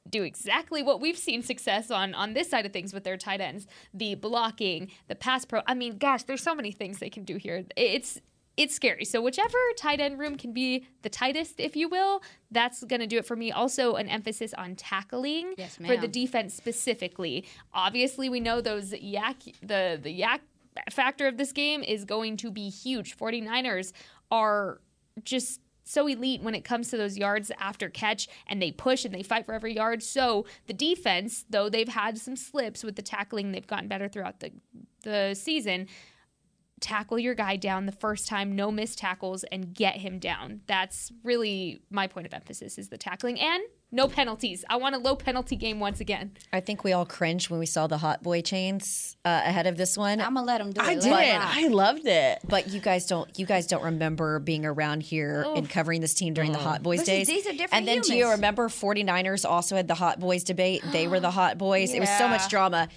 [0.08, 3.40] do exactly what we've seen success on on this side of things with their tight
[3.40, 3.66] ends.
[3.94, 7.36] The blocking the pass pro i mean gosh there's so many things they can do
[7.36, 7.64] here.
[7.76, 8.20] It's
[8.56, 9.04] it's scary.
[9.04, 13.06] So whichever tight end room can be the tightest if you will that's going to
[13.06, 13.52] do it for me.
[13.52, 17.46] Also an emphasis on tackling yes, for the defense specifically.
[17.72, 20.40] Obviously we know those YAC the the YAC
[20.90, 23.16] factor of this game is going to be huge.
[23.16, 23.92] 49ers
[24.30, 24.80] are
[25.24, 25.60] just
[25.90, 29.24] so elite when it comes to those yards after catch and they push and they
[29.24, 30.04] fight for every yard.
[30.04, 34.38] So the defense, though they've had some slips with the tackling, they've gotten better throughout
[34.38, 34.52] the
[35.02, 35.88] the season.
[36.80, 40.60] Tackle your guy down the first time, no missed tackles, and get him down.
[40.68, 43.62] That's really my point of emphasis is the tackling and
[43.92, 44.64] no penalties.
[44.68, 46.36] I want a low penalty game once again.
[46.52, 49.76] I think we all cringed when we saw the hot boy chains uh, ahead of
[49.76, 50.20] this one.
[50.20, 50.86] I'm gonna let them do it.
[50.86, 51.00] I it.
[51.00, 51.12] did.
[51.14, 52.38] I loved it.
[52.46, 53.28] But you guys don't.
[53.38, 57.00] You guys don't remember being around here and covering this team during the Hot Boys
[57.00, 57.26] Listen, days.
[57.26, 60.82] these are different And then do you remember 49ers also had the Hot Boys debate?
[60.92, 61.92] They were the Hot Boys.
[61.92, 62.88] It was so much drama.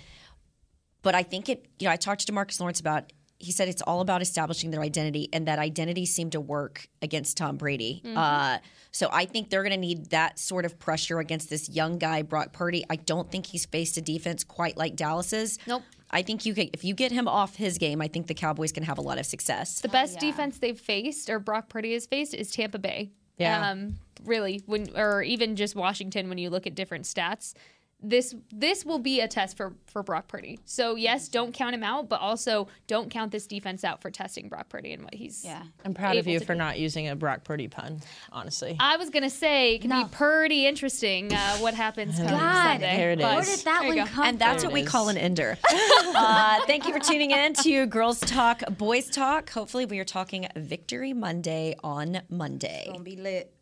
[1.02, 1.66] But I think it.
[1.80, 3.12] You know, I talked to Marcus Lawrence about.
[3.40, 7.36] He said it's all about establishing their identity, and that identity seemed to work against
[7.36, 8.02] Tom Brady.
[8.06, 8.60] Uh,
[8.94, 12.22] so I think they're going to need that sort of pressure against this young guy,
[12.22, 12.86] Brock Purdy.
[12.90, 15.58] I don't think he's faced a defense quite like Dallas's.
[15.68, 15.82] Nope.
[16.12, 18.72] I think you can, if you get him off his game, I think the Cowboys
[18.72, 19.82] can have a lot of success.
[19.82, 23.10] The best defense they've faced, or Brock Purdy has faced, is Tampa Bay.
[23.40, 23.72] Yeah.
[23.72, 27.56] Um, really, when or even just Washington, when you look at different stats,
[28.04, 30.60] this this will be a test for for Brock Purdy.
[30.66, 34.50] So yes, don't count him out, but also don't count this defense out for testing
[34.50, 35.44] Brock Purdy and what he's.
[35.46, 35.64] Yeah.
[35.86, 36.60] I'm proud of you for do.
[36.60, 38.02] not using a Brock Purdy pun,
[38.32, 38.76] honestly.
[38.80, 42.98] I was gonna say it can be pretty interesting uh, what happens come God, Sunday.
[42.98, 43.48] There it but- is.
[43.48, 45.58] Where did that There one come And that's There what we call an ender.
[46.16, 49.50] uh, thank you for tuning in to Girls Talk, Boys Talk.
[49.52, 52.86] Hopefully, we are talking Victory Monday on Monday.
[52.88, 53.54] Gonna be lit.